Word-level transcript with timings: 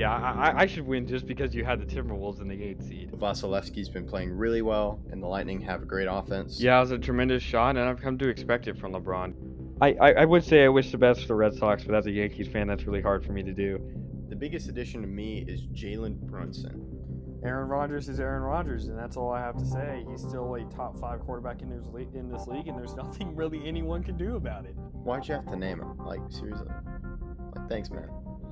yeah, 0.00 0.14
I, 0.14 0.62
I 0.62 0.66
should 0.66 0.86
win 0.86 1.06
just 1.06 1.26
because 1.26 1.54
you 1.54 1.62
had 1.62 1.78
the 1.78 1.84
Timberwolves 1.84 2.40
in 2.40 2.48
the 2.48 2.62
eight 2.62 2.82
seed. 2.82 3.12
Vasilevskiy's 3.12 3.90
been 3.90 4.06
playing 4.06 4.30
really 4.30 4.62
well, 4.62 4.98
and 5.10 5.22
the 5.22 5.26
Lightning 5.26 5.60
have 5.60 5.82
a 5.82 5.84
great 5.84 6.08
offense. 6.10 6.58
Yeah, 6.58 6.78
it 6.78 6.80
was 6.80 6.90
a 6.92 6.98
tremendous 6.98 7.42
shot, 7.42 7.76
and 7.76 7.80
I've 7.80 8.00
come 8.00 8.16
to 8.16 8.28
expect 8.28 8.66
it 8.66 8.78
from 8.78 8.94
LeBron. 8.94 9.34
I, 9.82 9.92
I, 10.00 10.12
I 10.12 10.24
would 10.24 10.42
say 10.42 10.64
I 10.64 10.68
wish 10.68 10.90
the 10.90 10.96
best 10.96 11.20
for 11.20 11.26
the 11.26 11.34
Red 11.34 11.52
Sox, 11.52 11.84
but 11.84 11.94
as 11.94 12.06
a 12.06 12.10
Yankees 12.10 12.48
fan, 12.48 12.66
that's 12.66 12.84
really 12.84 13.02
hard 13.02 13.26
for 13.26 13.32
me 13.32 13.42
to 13.42 13.52
do. 13.52 13.78
The 14.30 14.36
biggest 14.36 14.70
addition 14.70 15.02
to 15.02 15.06
me 15.06 15.44
is 15.46 15.66
Jalen 15.66 16.18
Brunson. 16.20 16.86
Aaron 17.44 17.68
Rodgers 17.68 18.08
is 18.08 18.20
Aaron 18.20 18.42
Rodgers, 18.42 18.88
and 18.88 18.98
that's 18.98 19.18
all 19.18 19.30
I 19.30 19.40
have 19.40 19.58
to 19.58 19.66
say. 19.66 20.04
He's 20.10 20.22
still 20.22 20.54
a 20.54 20.64
top 20.74 20.98
five 20.98 21.20
quarterback 21.20 21.60
in 21.60 21.68
this 21.68 21.86
league, 21.92 22.14
in 22.14 22.30
this 22.30 22.46
league 22.46 22.68
and 22.68 22.78
there's 22.78 22.94
nothing 22.96 23.36
really 23.36 23.66
anyone 23.66 24.02
can 24.02 24.16
do 24.16 24.36
about 24.36 24.64
it. 24.64 24.74
Why'd 24.92 25.28
you 25.28 25.34
have 25.34 25.46
to 25.46 25.56
name 25.56 25.80
him? 25.80 25.98
Like 25.98 26.20
seriously? 26.30 26.68
Like 27.54 27.68
thanks, 27.68 27.90
man. 27.90 28.08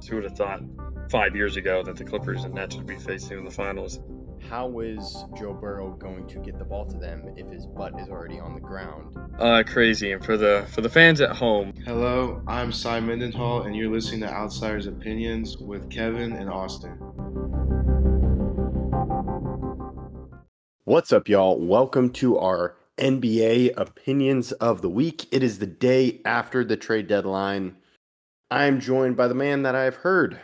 Who 0.08 0.16
would 0.16 0.24
have 0.24 0.36
thought 0.36 0.60
five 1.08 1.34
years 1.34 1.56
ago 1.56 1.82
that 1.82 1.96
the 1.96 2.04
Clippers 2.04 2.44
and 2.44 2.54
Nets 2.54 2.76
would 2.76 2.86
be 2.86 2.96
facing 2.96 3.38
in 3.38 3.44
the 3.44 3.50
finals? 3.50 4.00
How 4.50 4.80
is 4.80 5.24
Joe 5.36 5.52
Burrow 5.52 5.90
going 5.90 6.26
to 6.28 6.38
get 6.38 6.58
the 6.58 6.64
ball 6.64 6.86
to 6.86 6.96
them 6.96 7.34
if 7.36 7.50
his 7.50 7.66
butt 7.66 7.98
is 7.98 8.08
already 8.08 8.38
on 8.38 8.54
the 8.54 8.60
ground? 8.60 9.16
Uh, 9.38 9.62
crazy. 9.66 10.12
And 10.12 10.24
for 10.24 10.36
the 10.36 10.66
for 10.72 10.80
the 10.80 10.88
fans 10.88 11.20
at 11.20 11.30
home, 11.30 11.72
Hello, 11.84 12.42
I'm 12.46 12.72
Cy 12.72 13.00
Mendenhall, 13.00 13.62
and 13.62 13.74
you're 13.74 13.90
listening 13.90 14.20
to 14.20 14.28
Outsiders 14.28 14.86
Opinions 14.86 15.58
with 15.58 15.90
Kevin 15.90 16.32
and 16.34 16.50
Austin. 16.50 16.92
What's 20.84 21.12
up, 21.12 21.28
y'all? 21.28 21.58
Welcome 21.58 22.10
to 22.14 22.38
our 22.38 22.76
NBA 22.96 23.74
Opinions 23.76 24.52
of 24.52 24.82
the 24.82 24.90
Week. 24.90 25.26
It 25.30 25.42
is 25.42 25.58
the 25.58 25.66
day 25.66 26.20
after 26.24 26.64
the 26.64 26.76
trade 26.76 27.06
deadline. 27.06 27.76
I'm 28.50 28.80
joined 28.80 29.16
by 29.16 29.28
the 29.28 29.34
man 29.34 29.62
that 29.62 29.74
I've 29.74 29.96
heard 29.96 30.40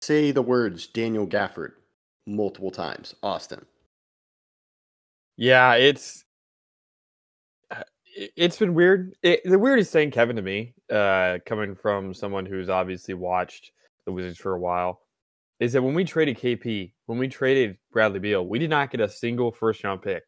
say 0.00 0.30
the 0.30 0.42
words 0.42 0.86
Daniel 0.86 1.26
Gafford 1.26 1.72
multiple 2.26 2.70
times, 2.70 3.14
Austin. 3.22 3.64
Yeah, 5.36 5.74
it's 5.74 6.24
uh, 7.70 7.82
it- 8.16 8.32
it's 8.36 8.58
been 8.58 8.74
weird. 8.74 9.14
It, 9.22 9.40
the 9.44 9.58
weirdest 9.58 9.92
thing, 9.92 10.10
Kevin, 10.10 10.36
to 10.36 10.42
me, 10.42 10.74
uh, 10.90 11.38
coming 11.46 11.74
from 11.74 12.12
someone 12.14 12.46
who's 12.46 12.68
obviously 12.68 13.14
watched 13.14 13.72
the 14.06 14.12
Wizards 14.12 14.38
for 14.38 14.54
a 14.54 14.60
while, 14.60 15.00
is 15.60 15.72
that 15.72 15.82
when 15.82 15.94
we 15.94 16.04
traded 16.04 16.38
KP, 16.38 16.92
when 17.06 17.18
we 17.18 17.28
traded 17.28 17.78
Bradley 17.92 18.18
Beal, 18.18 18.46
we 18.46 18.58
did 18.58 18.70
not 18.70 18.90
get 18.90 19.00
a 19.00 19.08
single 19.08 19.52
first 19.52 19.82
round 19.84 20.02
pick, 20.02 20.22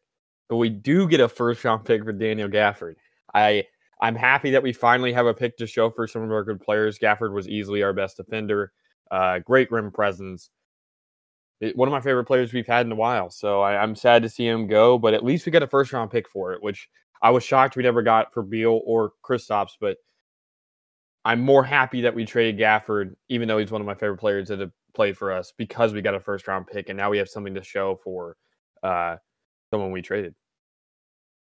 but 0.49 0.57
we 0.57 0.69
do 0.69 1.07
get 1.07 1.19
a 1.19 1.27
first 1.27 1.63
round 1.63 1.85
pick 1.85 2.03
for 2.03 2.13
Daniel 2.13 2.49
Gafford. 2.49 2.95
I 3.33 3.65
I'm 4.01 4.15
happy 4.15 4.51
that 4.51 4.63
we 4.63 4.73
finally 4.73 5.13
have 5.13 5.25
a 5.27 5.33
pick 5.33 5.57
to 5.57 5.67
show 5.67 5.89
for 5.89 6.07
some 6.07 6.23
of 6.23 6.31
our 6.31 6.43
good 6.43 6.59
players. 6.59 6.99
Gafford 6.99 7.33
was 7.33 7.47
easily 7.47 7.83
our 7.83 7.93
best 7.93 8.17
defender, 8.17 8.73
uh, 9.13 9.39
great 9.39 9.71
rim 9.71 9.91
presence. 9.91 10.49
It- 11.61 11.77
one 11.77 11.87
of 11.87 11.91
my 11.91 12.01
favorite 12.01 12.25
players 12.25 12.51
we've 12.51 12.67
had 12.67 12.85
in 12.85 12.91
a 12.91 12.95
while. 12.95 13.29
So 13.29 13.61
I, 13.61 13.81
I'm 13.81 13.95
sad 13.95 14.23
to 14.23 14.29
see 14.29 14.47
him 14.47 14.67
go, 14.67 14.97
but 14.97 15.13
at 15.13 15.23
least 15.23 15.45
we 15.45 15.51
got 15.51 15.63
a 15.63 15.67
first 15.67 15.93
round 15.93 16.09
pick 16.11 16.27
for 16.27 16.53
it, 16.53 16.63
which 16.63 16.89
I 17.21 17.29
was 17.29 17.43
shocked 17.43 17.75
we 17.75 17.83
never 17.83 18.01
got 18.01 18.33
for 18.33 18.41
Beal 18.41 18.81
or 18.85 19.13
Kristaps. 19.23 19.73
But 19.79 19.97
I'm 21.23 21.41
more 21.41 21.63
happy 21.63 22.01
that 22.01 22.15
we 22.15 22.25
traded 22.25 22.59
Gafford, 22.59 23.15
even 23.29 23.47
though 23.47 23.59
he's 23.59 23.71
one 23.71 23.81
of 23.81 23.87
my 23.87 23.93
favorite 23.93 24.17
players 24.17 24.49
that 24.49 24.59
have 24.59 24.71
played 24.95 25.17
for 25.17 25.31
us, 25.31 25.53
because 25.57 25.93
we 25.93 26.01
got 26.01 26.15
a 26.15 26.19
first 26.19 26.47
round 26.47 26.67
pick, 26.67 26.89
and 26.89 26.97
now 26.97 27.09
we 27.11 27.19
have 27.19 27.29
something 27.29 27.53
to 27.53 27.63
show 27.63 27.95
for 28.03 28.35
uh, 28.81 29.17
someone 29.71 29.91
we 29.91 30.01
traded. 30.01 30.33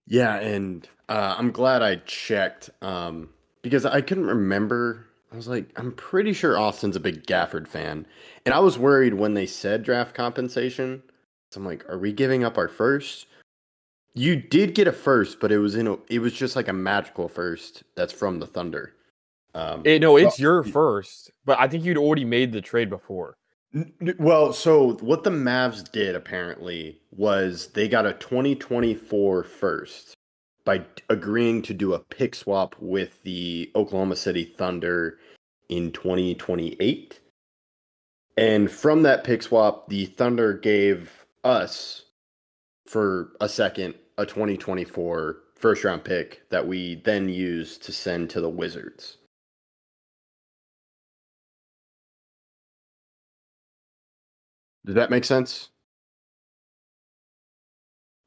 Yeah, 0.06 0.36
and 0.36 0.88
uh, 1.08 1.36
I'm 1.38 1.52
glad 1.52 1.82
I 1.82 1.96
checked 1.96 2.70
um, 2.82 3.28
because 3.62 3.84
I 3.86 4.00
couldn't 4.00 4.26
remember. 4.26 5.06
I 5.32 5.36
was 5.36 5.46
like, 5.46 5.70
I'm 5.76 5.92
pretty 5.92 6.32
sure 6.32 6.58
Austin's 6.58 6.96
a 6.96 7.00
big 7.00 7.24
Gafford 7.26 7.68
fan, 7.68 8.06
and 8.44 8.54
I 8.54 8.58
was 8.58 8.78
worried 8.78 9.14
when 9.14 9.34
they 9.34 9.46
said 9.46 9.84
draft 9.84 10.14
compensation. 10.14 11.02
So 11.52 11.60
I'm 11.60 11.66
like, 11.66 11.88
are 11.88 11.98
we 11.98 12.12
giving 12.12 12.44
up 12.44 12.58
our 12.58 12.68
first? 12.68 13.26
You 14.14 14.36
did 14.36 14.74
get 14.74 14.88
a 14.88 14.92
first, 14.92 15.38
but 15.38 15.52
it 15.52 15.58
was 15.58 15.76
in 15.76 15.86
a, 15.86 15.96
it 16.08 16.18
was 16.18 16.32
just 16.32 16.56
like 16.56 16.68
a 16.68 16.72
magical 16.72 17.28
first 17.28 17.84
that's 17.94 18.12
from 18.12 18.40
the 18.40 18.46
Thunder. 18.46 18.94
Um, 19.54 19.82
Eh, 19.84 19.98
no, 19.98 20.16
it's 20.16 20.38
well, 20.38 20.62
your 20.62 20.62
first, 20.64 21.30
but 21.44 21.58
I 21.58 21.68
think 21.68 21.84
you'd 21.84 21.96
already 21.96 22.24
made 22.24 22.52
the 22.52 22.60
trade 22.60 22.90
before. 22.90 23.36
Well, 24.18 24.52
so 24.52 24.94
what 24.94 25.22
the 25.22 25.30
Mavs 25.30 25.90
did 25.90 26.16
apparently 26.16 27.00
was 27.12 27.68
they 27.68 27.86
got 27.86 28.04
a 28.04 28.14
2024 28.14 29.44
first 29.44 30.16
by 30.70 30.86
agreeing 31.08 31.62
to 31.62 31.74
do 31.74 31.94
a 31.94 31.98
pick 31.98 32.32
swap 32.32 32.76
with 32.78 33.20
the 33.24 33.68
Oklahoma 33.74 34.14
City 34.14 34.44
Thunder 34.44 35.18
in 35.68 35.90
2028. 35.90 37.18
And 38.36 38.70
from 38.70 39.02
that 39.02 39.24
pick 39.24 39.42
swap, 39.42 39.88
the 39.88 40.06
Thunder 40.06 40.54
gave 40.54 41.26
us 41.42 42.04
for 42.86 43.32
a 43.40 43.48
second 43.48 43.96
a 44.16 44.24
2024 44.24 45.38
first 45.56 45.82
round 45.82 46.04
pick 46.04 46.48
that 46.50 46.64
we 46.64 47.02
then 47.04 47.28
used 47.28 47.82
to 47.82 47.92
send 47.92 48.30
to 48.30 48.40
the 48.40 48.48
Wizards. 48.48 49.16
Does 54.86 54.94
that 54.94 55.10
make 55.10 55.24
sense? 55.24 55.70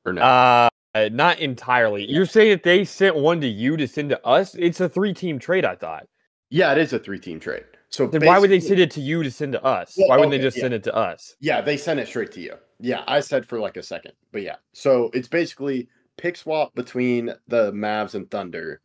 Or 0.05 0.11
no? 0.11 0.21
Uh, 0.21 0.69
not 0.95 1.39
entirely. 1.39 2.09
You're 2.09 2.25
saying 2.25 2.51
that 2.51 2.63
they 2.63 2.85
sent 2.85 3.15
one 3.15 3.41
to 3.41 3.47
you 3.47 3.77
to 3.77 3.87
send 3.87 4.09
to 4.09 4.25
us? 4.25 4.55
It's 4.55 4.79
a 4.79 4.87
three 4.89 5.13
team 5.13 5.39
trade, 5.39 5.65
I 5.65 5.75
thought. 5.75 6.07
yeah, 6.49 6.71
it 6.71 6.77
is 6.77 6.93
a 6.93 6.99
three 6.99 7.19
team 7.19 7.39
trade. 7.39 7.63
So 7.89 8.07
Then 8.07 8.25
why 8.25 8.39
would 8.39 8.49
they 8.49 8.59
send 8.59 8.79
it 8.79 8.89
to 8.91 9.01
you 9.01 9.21
to 9.21 9.29
send 9.29 9.53
to 9.53 9.63
us? 9.63 9.95
Well, 9.97 10.09
why 10.09 10.17
wouldn't 10.17 10.33
okay, 10.33 10.39
they 10.39 10.43
just 10.47 10.57
yeah. 10.57 10.61
send 10.63 10.73
it 10.73 10.83
to 10.85 10.95
us? 10.95 11.35
Yeah, 11.39 11.61
they 11.61 11.77
sent 11.77 11.99
it 11.99 12.07
straight 12.07 12.31
to 12.31 12.41
you. 12.41 12.55
Yeah, 12.79 13.03
I 13.07 13.19
said 13.19 13.45
for 13.45 13.59
like 13.59 13.77
a 13.77 13.83
second, 13.83 14.13
but 14.31 14.41
yeah. 14.41 14.55
So 14.73 15.11
it's 15.13 15.27
basically 15.27 15.87
pick 16.17 16.35
swap 16.35 16.73
between 16.75 17.33
the 17.47 17.71
Mavs 17.71 18.15
and 18.15 18.29
Thunder 18.31 18.81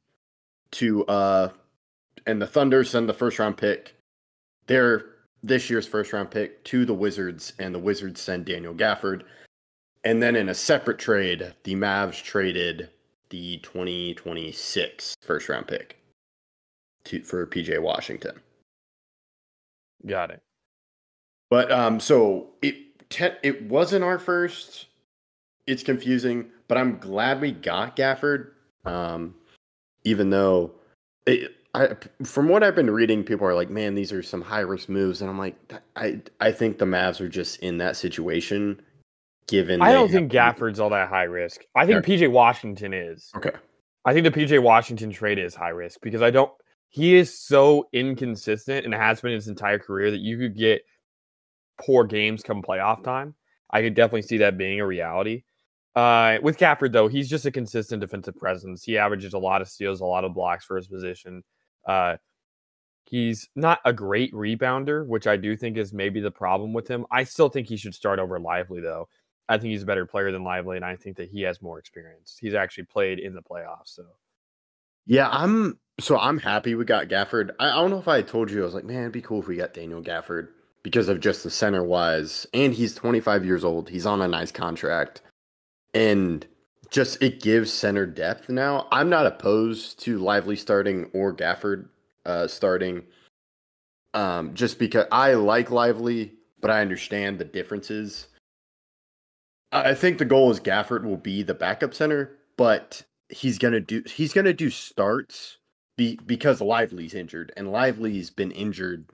to 0.73 1.05
uh 1.07 1.49
and 2.27 2.41
the 2.41 2.47
Thunder 2.47 2.85
send 2.85 3.09
the 3.09 3.15
first 3.15 3.39
round 3.39 3.57
pick, 3.57 3.97
their 4.67 5.07
this 5.43 5.71
year's 5.71 5.87
first 5.87 6.13
round 6.13 6.31
pick 6.31 6.63
to 6.65 6.85
the 6.85 6.93
Wizards, 6.95 7.55
and 7.59 7.75
the 7.75 7.79
Wizards 7.79 8.21
send 8.21 8.45
Daniel 8.45 8.75
Gafford. 8.75 9.23
And 10.09 10.23
then 10.23 10.37
in 10.37 10.49
a 10.49 10.55
separate 10.55 10.99
trade, 10.99 11.53
the 11.65 11.75
Mavs 11.75 12.23
traded 12.23 12.89
the 13.29 13.59
2026 13.59 15.15
first 15.21 15.51
round 15.51 15.67
pick 15.69 15.99
to 17.05 17.23
for 17.25 17.47
PJ 17.47 17.79
Washington. 17.83 18.41
Got 20.07 20.31
it. 20.31 20.41
But 21.51 21.71
um, 21.71 22.01
so 22.01 22.49
it 22.63 23.11
te- 23.11 23.37
it 23.43 23.65
wasn't 23.65 24.03
our 24.03 24.19
first. 24.19 24.87
It's 25.67 25.83
confusing, 25.83 26.47
but 26.69 26.79
I'm 26.79 26.99
glad 26.99 27.43
we 27.43 27.53
got 27.53 27.95
Gafford. 27.95 28.53
Um, 28.87 29.35
even 30.05 30.31
though, 30.31 30.73
it, 31.27 31.55
I 31.75 31.89
from 32.25 32.49
what 32.49 32.63
I've 32.63 32.75
been 32.75 32.91
reading, 32.91 33.25
people 33.25 33.47
are 33.47 33.55
like, 33.55 33.69
"Man, 33.69 33.95
these 33.95 34.15
are 34.15 34.23
some 34.23 34.41
high 34.41 34.61
risk 34.61 34.89
moves," 34.89 35.21
and 35.21 35.29
I'm 35.29 35.39
like, 35.39 35.55
I 35.97 36.23
I 36.41 36.51
think 36.51 36.79
the 36.79 36.87
Mavs 36.87 37.21
are 37.21 37.29
just 37.29 37.59
in 37.61 37.77
that 37.77 37.95
situation. 37.95 38.81
Given, 39.49 39.81
I 39.81 39.93
don't 39.93 40.11
think 40.11 40.31
Gafford's 40.31 40.79
all 40.79 40.91
that 40.91 41.09
high 41.09 41.25
risk. 41.25 41.63
I 41.75 41.87
think 41.87 42.05
PJ 42.05 42.31
Washington 42.31 42.93
is. 42.93 43.31
Okay. 43.35 43.53
I 44.05 44.13
think 44.13 44.25
the 44.25 44.31
PJ 44.31 44.63
Washington 44.63 45.11
trade 45.11 45.39
is 45.39 45.55
high 45.55 45.71
risk 45.71 46.01
because 46.03 46.23
I 46.23 46.31
don't. 46.31 46.53
He 46.91 47.17
is 47.17 47.39
so 47.39 47.89
inconsistent 47.93 48.85
and 48.85 48.95
has 48.95 49.21
been 49.21 49.33
his 49.33 49.49
entire 49.49 49.79
career 49.79 50.11
that 50.11 50.21
you 50.21 50.39
could 50.39 50.57
get 50.57 50.83
poor 51.81 52.05
games 52.05 52.43
come 52.43 52.63
playoff 52.63 53.03
time. 53.03 53.35
I 53.71 53.83
could 53.83 53.95
definitely 53.95 54.23
see 54.23 54.39
that 54.39 54.59
being 54.59 54.81
a 54.81 54.87
reality. 54.87 55.45
Uh, 55.95 56.39
with 56.43 56.59
Gafford 56.59 56.93
though, 56.93 57.09
he's 57.09 57.29
just 57.29 57.47
a 57.47 57.51
consistent 57.51 58.01
defensive 58.01 58.37
presence. 58.37 58.85
He 58.85 58.99
averages 58.99 59.35
a 59.35 59.39
lot 59.39 59.63
of 59.63 59.69
steals, 59.69 60.01
a 60.01 60.05
lot 60.05 60.25
of 60.25 60.35
blocks 60.35 60.65
for 60.65 60.77
his 60.77 60.89
position. 60.89 61.43
Uh, 61.87 62.17
he's 63.05 63.49
not 63.57 63.81
a 63.85 63.93
great 63.93 64.33
rebounder, 64.33 65.07
which 65.07 65.27
I 65.27 65.37
do 65.37 65.57
think 65.57 65.77
is 65.77 65.93
maybe 65.93 66.21
the 66.21 66.31
problem 66.31 66.73
with 66.73 66.89
him. 66.89 67.07
I 67.11 67.25
still 67.25 67.49
think 67.49 67.67
he 67.67 67.77
should 67.77 67.95
start 67.95 68.19
over 68.19 68.39
Lively 68.39 68.81
though. 68.81 69.09
I 69.49 69.59
think 69.59 69.71
he's 69.71 69.83
a 69.83 69.87
better 69.87 70.07
player 70.07 70.31
than 70.31 70.45
Lively, 70.45 70.77
and 70.77 70.85
I 70.85 70.97
think 70.97 71.17
that 71.17 71.31
he 71.31 71.43
has 71.43 71.63
more 71.63 71.79
experience. 71.79 72.37
He's 72.41 72.55
actually 72.55 72.85
played 72.85 73.19
in 73.19 73.35
the 73.35 73.43
playoffs, 73.43 73.95
so. 73.95 74.05
Yeah, 75.07 75.29
I'm 75.31 75.79
so 76.01 76.19
I'm 76.19 76.39
happy 76.39 76.75
we 76.75 76.85
got 76.85 77.09
Gafford. 77.09 77.51
I, 77.59 77.71
I 77.71 77.75
don't 77.77 77.91
know 77.91 77.99
if 77.99 78.09
I 78.09 78.23
told 78.23 78.51
you 78.51 78.61
I 78.61 78.65
was 78.65 78.75
like, 78.75 78.85
man, 78.85 79.01
it'd 79.01 79.13
be 79.13 79.23
cool 79.23 79.41
if 79.41 79.49
we 79.49 79.57
got 79.57 79.75
Daniel 79.75 80.03
Gafford 80.03 80.49
because 80.83 81.09
of 81.09 81.21
just 81.21 81.43
the 81.43 81.51
center 81.51 81.83
wise, 81.83 82.47
and 82.53 82.75
he's 82.75 82.95
25 82.95 83.45
years 83.45 83.65
old. 83.65 83.89
He's 83.89 84.07
on 84.07 84.23
a 84.23 84.29
nice 84.29 84.53
contract, 84.53 85.23
and 85.95 86.47
just 86.91 87.23
it 87.23 87.43
gives 87.43 87.73
center 87.73 88.07
depth. 88.07 88.49
Now, 88.49 88.87
I'm 88.93 89.09
not 89.09 89.27
opposed 89.27 89.99
to 90.01 90.19
Lively 90.19 90.57
starting 90.57 91.11
or 91.13 91.35
Gafford 91.35 91.89
uh, 92.25 92.47
starting, 92.47 93.03
um, 94.15 94.55
just 94.55 94.79
because 94.79 95.07
I 95.11 95.35
like 95.35 95.71
Lively, 95.71 96.35
but 96.61 96.71
I 96.71 96.81
understand 96.81 97.39
the 97.39 97.45
differences. 97.45 98.28
I 99.71 99.95
think 99.95 100.19
the 100.19 100.25
goal 100.25 100.51
is 100.51 100.61
Gafford 100.61 101.05
will 101.05 101.17
be 101.19 101.43
the 101.43 101.55
backup 101.55 101.93
center, 101.95 102.39
but 102.57 103.03
he's 103.29 103.59
gonna 103.59 103.81
do 103.81 104.03
he's 104.07 104.33
gonna 104.33 104.55
do 104.55 104.71
starts 104.71 105.59
be, 105.97 106.19
because 106.27 106.61
Lively's 106.61 107.15
injured, 107.15 107.53
and 107.57 107.71
Lively's 107.71 108.31
been 108.31 108.51
injured 108.53 109.11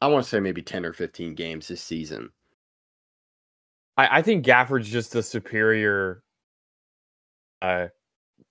I 0.00 0.08
want 0.08 0.24
to 0.24 0.28
say 0.28 0.40
maybe 0.40 0.62
10 0.62 0.84
or 0.84 0.92
15 0.92 1.34
games 1.34 1.68
this 1.68 1.80
season. 1.80 2.30
I, 3.96 4.18
I 4.18 4.22
think 4.22 4.44
Gafford's 4.44 4.90
just 4.90 5.14
a 5.14 5.22
superior 5.22 6.22
uh, 7.62 7.88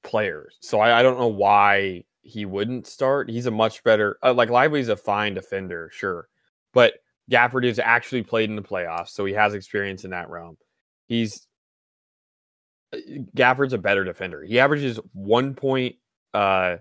player. 0.03 0.49
So 0.59 0.79
I, 0.79 0.99
I 0.99 1.03
don't 1.03 1.19
know 1.19 1.27
why 1.27 2.05
he 2.23 2.45
wouldn't 2.45 2.87
start. 2.87 3.29
He's 3.29 3.45
a 3.45 3.51
much 3.51 3.83
better, 3.83 4.17
uh, 4.23 4.33
like 4.33 4.49
Lively's 4.49 4.89
a 4.89 4.95
fine 4.95 5.35
defender, 5.35 5.89
sure. 5.93 6.27
But 6.73 6.95
Gafford 7.31 7.65
has 7.65 7.79
actually 7.79 8.23
played 8.23 8.49
in 8.49 8.55
the 8.55 8.61
playoffs, 8.61 9.09
so 9.09 9.25
he 9.25 9.33
has 9.33 9.53
experience 9.53 10.03
in 10.03 10.11
that 10.11 10.29
realm. 10.29 10.57
He's 11.07 11.47
uh, 12.93 12.97
Gafford's 13.35 13.73
a 13.73 13.77
better 13.77 14.03
defender. 14.03 14.43
He 14.43 14.59
averages 14.59 14.99
one 15.13 15.53
point 15.55 15.95
uh 16.33 16.77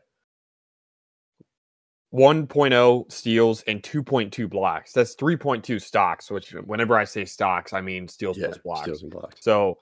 1.0 2.15 3.11
steals 3.11 3.63
and 3.67 3.83
2.2 3.83 4.49
blocks. 4.49 4.93
That's 4.93 5.17
3.2 5.17 5.83
stocks, 5.83 6.31
which 6.31 6.53
whenever 6.53 6.97
I 6.97 7.05
say 7.05 7.25
stocks, 7.25 7.73
I 7.73 7.81
mean 7.81 8.07
steals 8.07 8.39
Yeah, 8.39 8.47
plus 8.47 8.59
blocks. 8.59 8.83
steals 8.83 9.03
and 9.03 9.11
blocks. 9.11 9.43
So 9.43 9.79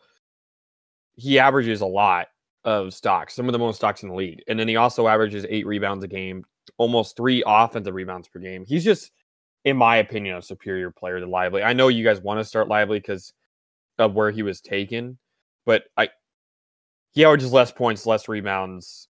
he 1.15 1.39
averages 1.39 1.83
a 1.83 1.87
lot 1.87 2.29
of 2.65 2.95
stocks, 2.95 3.35
some 3.35 3.49
of 3.49 3.53
the 3.53 3.59
most 3.59 3.77
stocks 3.77 4.03
in 4.03 4.09
the 4.09 4.15
league. 4.15 4.43
And 4.49 4.59
then 4.59 4.67
he 4.67 4.77
also 4.77 5.09
averages 5.09 5.45
eight 5.51 5.67
rebounds 5.67 6.05
a 6.05 6.09
game, 6.09 6.45
almost 6.79 7.19
three 7.19 7.43
offensive 7.47 7.95
rebounds 7.95 8.29
per 8.29 8.39
game. 8.39 8.65
He's 8.67 8.85
just, 8.85 9.11
in 9.65 9.77
my 9.77 9.97
opinion, 9.97 10.37
a 10.37 10.43
superior 10.43 10.91
player 10.91 11.21
to 11.21 11.27
Lively. 11.27 11.63
I 11.63 11.73
know 11.73 11.89
you 11.89 12.05
guys 12.05 12.21
want 12.21 12.41
to 12.41 12.45
start 12.45 12.69
Lively 12.69 12.99
because 12.99 13.33
of 13.99 14.15
where 14.15 14.31
he 14.31 14.43
was 14.43 14.61
taken, 14.61 15.19
but 15.65 15.85
I 15.97 16.09
he 17.13 17.25
averages 17.25 17.53
less 17.53 17.71
points, 17.71 18.07
less 18.07 18.29
rebounds, 18.29 19.09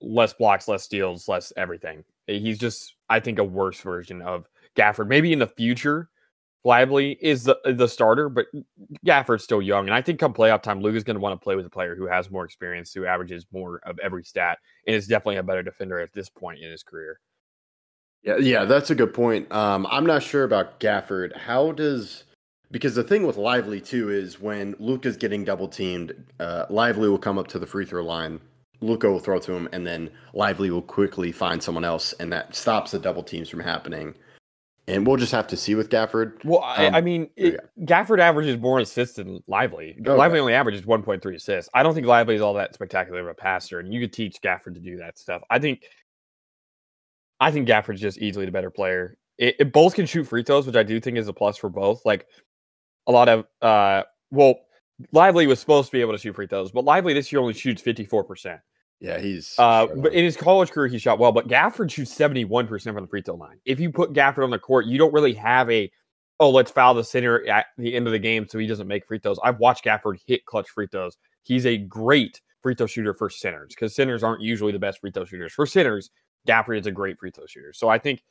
less 0.00 0.32
blocks, 0.32 0.68
less 0.68 0.82
steals, 0.82 1.28
less 1.28 1.52
everything. 1.56 2.04
He's 2.26 2.58
just, 2.58 2.96
I 3.08 3.20
think, 3.20 3.38
a 3.38 3.44
worse 3.44 3.80
version 3.80 4.20
of 4.20 4.46
Gafford. 4.76 5.06
Maybe 5.06 5.32
in 5.32 5.38
the 5.38 5.46
future, 5.46 6.10
Lively 6.64 7.16
is 7.20 7.44
the 7.44 7.56
the 7.64 7.86
starter, 7.86 8.28
but 8.28 8.46
Gafford's 9.06 9.44
still 9.44 9.62
young, 9.62 9.86
and 9.86 9.94
I 9.94 10.02
think 10.02 10.18
come 10.18 10.34
playoff 10.34 10.62
time, 10.62 10.80
Luke 10.80 10.96
is 10.96 11.04
going 11.04 11.14
to 11.14 11.20
want 11.20 11.40
to 11.40 11.42
play 11.42 11.54
with 11.54 11.64
a 11.64 11.70
player 11.70 11.94
who 11.94 12.06
has 12.06 12.28
more 12.28 12.44
experience, 12.44 12.92
who 12.92 13.06
averages 13.06 13.46
more 13.52 13.80
of 13.84 13.98
every 14.00 14.24
stat, 14.24 14.58
and 14.86 14.96
is 14.96 15.06
definitely 15.06 15.36
a 15.36 15.44
better 15.44 15.62
defender 15.62 16.00
at 16.00 16.12
this 16.12 16.28
point 16.28 16.58
in 16.58 16.68
his 16.68 16.82
career. 16.82 17.20
Yeah, 18.22 18.38
yeah, 18.38 18.64
that's 18.64 18.90
a 18.90 18.94
good 18.94 19.14
point. 19.14 19.50
Um, 19.52 19.86
I'm 19.90 20.04
not 20.06 20.22
sure 20.22 20.44
about 20.44 20.80
Gafford. 20.80 21.36
How 21.36 21.72
does 21.72 22.24
because 22.70 22.94
the 22.94 23.04
thing 23.04 23.26
with 23.26 23.36
Lively 23.36 23.80
too 23.80 24.10
is 24.10 24.40
when 24.40 24.74
Luke 24.78 25.06
is 25.06 25.16
getting 25.16 25.44
double 25.44 25.68
teamed, 25.68 26.12
uh, 26.40 26.66
Lively 26.68 27.08
will 27.08 27.18
come 27.18 27.38
up 27.38 27.46
to 27.48 27.58
the 27.58 27.66
free 27.66 27.84
throw 27.84 28.04
line. 28.04 28.40
Luka 28.80 29.10
will 29.10 29.20
throw 29.20 29.38
to 29.38 29.52
him, 29.52 29.68
and 29.72 29.86
then 29.86 30.10
Lively 30.34 30.70
will 30.70 30.82
quickly 30.82 31.32
find 31.32 31.62
someone 31.62 31.84
else, 31.84 32.12
and 32.14 32.32
that 32.32 32.54
stops 32.54 32.90
the 32.90 32.98
double 32.98 33.22
teams 33.22 33.48
from 33.48 33.60
happening. 33.60 34.14
And 34.88 35.06
we'll 35.06 35.16
just 35.16 35.32
have 35.32 35.48
to 35.48 35.56
see 35.56 35.74
with 35.74 35.88
Gafford. 35.88 36.44
Well, 36.44 36.60
I, 36.62 36.86
Um, 36.86 36.94
I 36.94 37.00
mean, 37.00 37.28
it, 37.36 37.58
Gafford 37.80 38.20
averages 38.20 38.60
more 38.60 38.78
assists 38.78 39.16
than 39.16 39.42
Lively. 39.48 39.96
Okay. 40.00 40.10
Lively 40.10 40.38
only 40.38 40.54
averages 40.54 40.82
1.3 40.82 41.34
assists. 41.34 41.68
I 41.74 41.82
don't 41.82 41.94
think 41.94 42.06
Lively 42.06 42.36
is 42.36 42.40
all 42.40 42.54
that 42.54 42.74
spectacular 42.74 43.20
of 43.20 43.26
a 43.26 43.34
passer, 43.34 43.80
and 43.80 43.92
you 43.92 44.00
could 44.00 44.12
teach 44.12 44.40
Gafford 44.40 44.74
to 44.74 44.80
do 44.80 44.96
that 44.98 45.18
stuff. 45.18 45.42
I 45.50 45.58
think, 45.58 45.82
I 47.40 47.50
think 47.50 47.68
Gafford's 47.68 48.00
just 48.00 48.18
easily 48.18 48.46
the 48.46 48.52
better 48.52 48.70
player. 48.70 49.16
It, 49.38 49.56
it- 49.58 49.72
both 49.72 49.94
can 49.94 50.06
shoot 50.06 50.24
free 50.24 50.42
throws, 50.42 50.66
which 50.66 50.76
I 50.76 50.82
do 50.82 51.00
think 51.00 51.18
is 51.18 51.28
a 51.28 51.32
plus 51.32 51.56
for 51.56 51.68
both. 51.68 52.04
Like 52.04 52.26
a 53.06 53.12
lot 53.12 53.28
of, 53.28 53.44
uh, 53.62 54.02
well, 54.30 54.56
Lively 55.12 55.46
was 55.46 55.60
supposed 55.60 55.88
to 55.88 55.92
be 55.92 56.00
able 56.00 56.12
to 56.12 56.18
shoot 56.18 56.34
free 56.34 56.46
throws, 56.46 56.72
but 56.72 56.84
Lively 56.84 57.12
this 57.12 57.30
year 57.30 57.40
only 57.40 57.52
shoots 57.54 57.82
54 57.82 58.24
percent. 58.24 58.60
Yeah, 58.98 59.18
he's. 59.18 59.54
Uh, 59.58 59.88
but 59.94 60.14
in 60.14 60.24
his 60.24 60.36
college 60.38 60.70
career, 60.70 60.86
he 60.88 60.96
shot 60.98 61.18
well. 61.18 61.30
But 61.30 61.48
Gafford 61.48 61.90
shoots 61.90 62.10
seventy 62.14 62.46
one 62.46 62.66
percent 62.66 62.94
from 62.96 63.04
the 63.04 63.08
free 63.08 63.20
throw 63.20 63.34
line. 63.34 63.58
If 63.66 63.78
you 63.78 63.92
put 63.92 64.14
Gafford 64.14 64.42
on 64.42 64.48
the 64.48 64.58
court, 64.58 64.86
you 64.86 64.96
don't 64.96 65.12
really 65.12 65.34
have 65.34 65.70
a 65.70 65.90
oh 66.40 66.48
let's 66.48 66.70
foul 66.70 66.94
the 66.94 67.04
center 67.04 67.46
at 67.46 67.66
the 67.76 67.94
end 67.94 68.06
of 68.06 68.12
the 68.12 68.18
game 68.18 68.46
so 68.48 68.58
he 68.58 68.66
doesn't 68.66 68.86
make 68.88 69.06
free 69.06 69.18
throws. 69.18 69.38
I've 69.44 69.58
watched 69.58 69.84
Gafford 69.84 70.16
hit 70.26 70.46
clutch 70.46 70.70
free 70.70 70.86
throws. 70.90 71.18
He's 71.42 71.66
a 71.66 71.76
great 71.76 72.40
free 72.62 72.74
throw 72.74 72.86
shooter 72.86 73.12
for 73.12 73.28
centers 73.28 73.74
because 73.74 73.94
centers 73.94 74.22
aren't 74.22 74.40
usually 74.40 74.72
the 74.72 74.78
best 74.78 75.00
free 75.00 75.10
throw 75.10 75.26
shooters. 75.26 75.52
For 75.52 75.66
centers, 75.66 76.08
Gafford 76.46 76.78
is 76.78 76.86
a 76.86 76.92
great 76.92 77.18
free 77.18 77.30
throw 77.30 77.46
shooter. 77.46 77.72
So 77.72 77.88
I 77.88 77.98
think, 77.98 78.22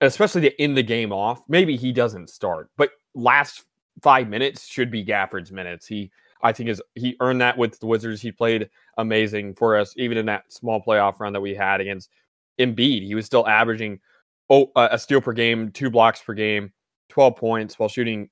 especially 0.00 0.42
to 0.42 0.60
end 0.60 0.76
the 0.76 0.82
game 0.82 1.12
off, 1.12 1.42
maybe 1.48 1.76
he 1.76 1.92
doesn't 1.92 2.30
start, 2.30 2.70
but 2.76 2.90
last 3.14 3.64
five 4.02 4.28
minutes 4.28 4.66
should 4.66 4.90
be 4.90 5.04
Gafford's 5.04 5.52
minutes. 5.52 5.86
He 5.86 6.10
I 6.42 6.52
think 6.52 6.68
is 6.68 6.82
he 6.94 7.16
earned 7.20 7.40
that 7.40 7.56
with 7.56 7.80
the 7.80 7.86
Wizards. 7.86 8.20
He 8.20 8.30
played 8.30 8.68
amazing 8.98 9.54
for 9.54 9.76
us, 9.76 9.94
even 9.96 10.18
in 10.18 10.26
that 10.26 10.52
small 10.52 10.82
playoff 10.82 11.18
run 11.18 11.32
that 11.32 11.40
we 11.40 11.54
had 11.54 11.80
against 11.80 12.10
Embiid. 12.60 13.06
He 13.06 13.14
was 13.14 13.26
still 13.26 13.46
averaging 13.46 14.00
oh 14.50 14.70
a 14.76 14.98
steal 14.98 15.20
per 15.20 15.32
game, 15.32 15.70
two 15.70 15.90
blocks 15.90 16.22
per 16.22 16.34
game, 16.34 16.72
twelve 17.08 17.36
points 17.36 17.78
while 17.78 17.88
shooting 17.88 18.28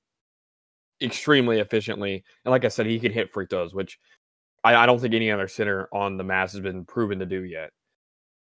extremely 1.01 1.59
efficiently. 1.59 2.23
And 2.45 2.51
like 2.51 2.63
I 2.63 2.69
said, 2.69 2.85
he 2.85 2.99
could 2.99 3.11
hit 3.11 3.31
free 3.31 3.47
throws, 3.49 3.73
which 3.73 3.99
I, 4.63 4.75
I 4.75 4.85
don't 4.85 4.99
think 4.99 5.13
any 5.13 5.31
other 5.31 5.47
center 5.47 5.89
on 5.91 6.17
the 6.17 6.23
Mavs 6.23 6.51
has 6.51 6.61
been 6.61 6.85
proven 6.85 7.19
to 7.19 7.25
do 7.25 7.43
yet. 7.43 7.71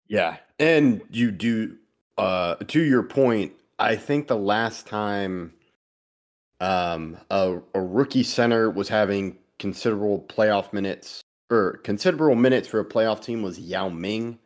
Yeah, 0.09 0.38
and 0.57 1.01
you 1.11 1.31
do. 1.31 1.77
Uh, 2.17 2.56
to 2.56 2.81
your 2.81 3.03
point, 3.03 3.53
I 3.77 3.95
think 3.95 4.27
the 4.27 4.35
last 4.35 4.88
time, 4.88 5.53
um, 6.59 7.17
a, 7.29 7.59
a 7.73 7.81
rookie 7.81 8.23
center 8.23 8.69
was 8.69 8.89
having 8.89 9.38
considerable 9.57 10.25
playoff 10.27 10.73
minutes 10.73 11.21
or 11.50 11.77
considerable 11.83 12.35
minutes 12.35 12.67
for 12.67 12.81
a 12.81 12.85
playoff 12.85 13.23
team 13.23 13.41
was 13.41 13.57
Yao 13.59 13.88
Ming, 13.88 14.38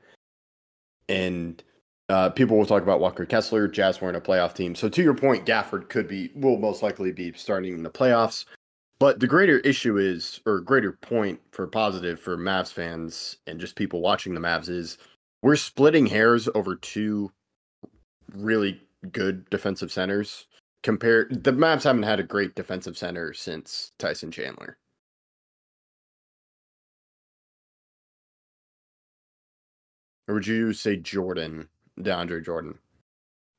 and 1.10 1.63
uh, 2.09 2.30
people 2.30 2.57
will 2.57 2.66
talk 2.66 2.83
about 2.83 3.00
Walker 3.00 3.25
Kessler. 3.25 3.68
Jazz 3.68 4.01
weren't 4.01 4.18
a 4.18 4.21
playoff 4.21 4.54
team, 4.54 4.75
so 4.75 4.89
to 4.89 5.01
your 5.01 5.16
point, 5.16 5.45
Gafford 5.45 5.89
could 5.89 6.07
be 6.07 6.30
will 6.36 6.57
most 6.57 6.83
likely 6.83 7.12
be 7.12 7.31
starting 7.33 7.74
in 7.74 7.83
the 7.83 7.89
playoffs. 7.89 8.45
But 9.00 9.19
the 9.19 9.27
greater 9.27 9.59
issue 9.59 9.98
is, 9.98 10.39
or 10.45 10.62
greater 10.62 10.94
point 10.94 11.39
for 11.51 11.68
positive 11.68 12.19
for 12.19 12.38
Mavs 12.38 12.71
fans 12.71 13.38
and 13.48 13.59
just 13.59 13.75
people 13.75 14.01
watching 14.01 14.33
the 14.33 14.39
Mavs 14.39 14.69
is 14.69 14.98
we're 15.44 15.57
splitting 15.57 16.07
hairs 16.07 16.50
over 16.56 16.75
two 16.78 17.31
really 18.34 18.81
good 19.12 19.48
defensive 19.50 19.92
centers. 19.92 20.48
Compared, 20.81 21.44
the 21.44 21.51
Mavs 21.51 21.84
haven't 21.84 22.04
had 22.04 22.19
a 22.19 22.24
great 22.24 22.56
defensive 22.56 22.98
center 22.98 23.34
since 23.34 23.92
Tyson 24.00 24.31
Chandler. 24.31 24.78
Or 30.28 30.36
would 30.36 30.48
you 30.48 30.74
say 30.74 30.95
Jordan, 30.95 31.68
DeAndre 32.00 32.44
Jordan? 32.44 32.80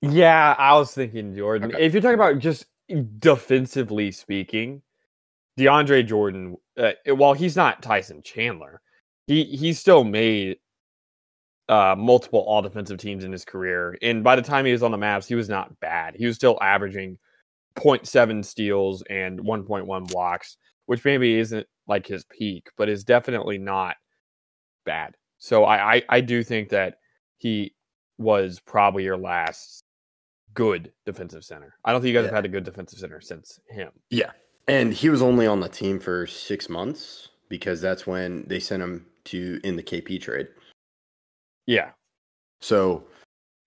Yeah, 0.00 0.54
I 0.58 0.74
was 0.74 0.92
thinking 0.92 1.36
Jordan. 1.36 1.70
Okay. 1.70 1.84
If 1.84 1.92
you're 1.92 2.02
talking 2.02 2.14
about 2.14 2.38
just 2.38 2.66
defensively 3.18 4.10
speaking, 4.10 4.82
DeAndre 5.58 6.06
Jordan, 6.06 6.56
uh, 6.78 6.92
while 7.08 7.34
he's 7.34 7.56
not 7.56 7.82
Tyson 7.82 8.22
Chandler, 8.22 8.80
he 9.26 9.44
he 9.44 9.72
still 9.72 10.04
made 10.04 10.58
uh, 11.68 11.94
multiple 11.96 12.40
all 12.40 12.62
defensive 12.62 12.98
teams 12.98 13.24
in 13.24 13.32
his 13.32 13.44
career. 13.44 13.96
And 14.02 14.22
by 14.22 14.36
the 14.36 14.42
time 14.42 14.64
he 14.66 14.72
was 14.72 14.82
on 14.82 14.90
the 14.90 14.98
Mavs, 14.98 15.26
he 15.26 15.34
was 15.34 15.48
not 15.48 15.78
bad. 15.80 16.14
He 16.16 16.26
was 16.26 16.36
still 16.36 16.58
averaging 16.60 17.18
0.7 17.76 18.44
steals 18.44 19.02
and 19.08 19.40
1.1 19.40 20.08
blocks, 20.08 20.56
which 20.86 21.04
maybe 21.04 21.38
isn't 21.38 21.66
like 21.88 22.06
his 22.06 22.24
peak, 22.24 22.68
but 22.76 22.88
is 22.88 23.04
definitely 23.04 23.58
not 23.58 23.96
bad. 24.84 25.14
So 25.38 25.64
I, 25.64 25.94
I, 25.96 26.02
I 26.08 26.20
do 26.20 26.42
think 26.42 26.68
that 26.70 26.98
he 27.38 27.74
was 28.18 28.60
probably 28.60 29.04
your 29.04 29.16
last 29.16 29.84
good 30.54 30.92
defensive 31.04 31.44
center. 31.44 31.74
I 31.84 31.92
don't 31.92 32.00
think 32.00 32.12
you 32.12 32.14
guys 32.14 32.24
Yeah. 32.24 32.28
have 32.28 32.36
had 32.36 32.44
a 32.44 32.48
good 32.48 32.64
defensive 32.64 32.98
center 32.98 33.20
since 33.20 33.58
him. 33.68 33.90
Yeah. 34.10 34.30
And 34.68 34.94
he 34.94 35.08
was 35.10 35.20
only 35.20 35.46
on 35.46 35.60
the 35.60 35.68
team 35.68 35.98
for 35.98 36.26
six 36.26 36.68
months 36.68 37.28
because 37.48 37.80
that's 37.80 38.06
when 38.06 38.44
they 38.46 38.60
sent 38.60 38.82
him 38.82 39.06
to 39.24 39.60
in 39.64 39.76
the 39.76 39.82
KP 39.82 40.20
trade. 40.20 40.46
Yeah. 41.66 41.90
So, 42.60 43.04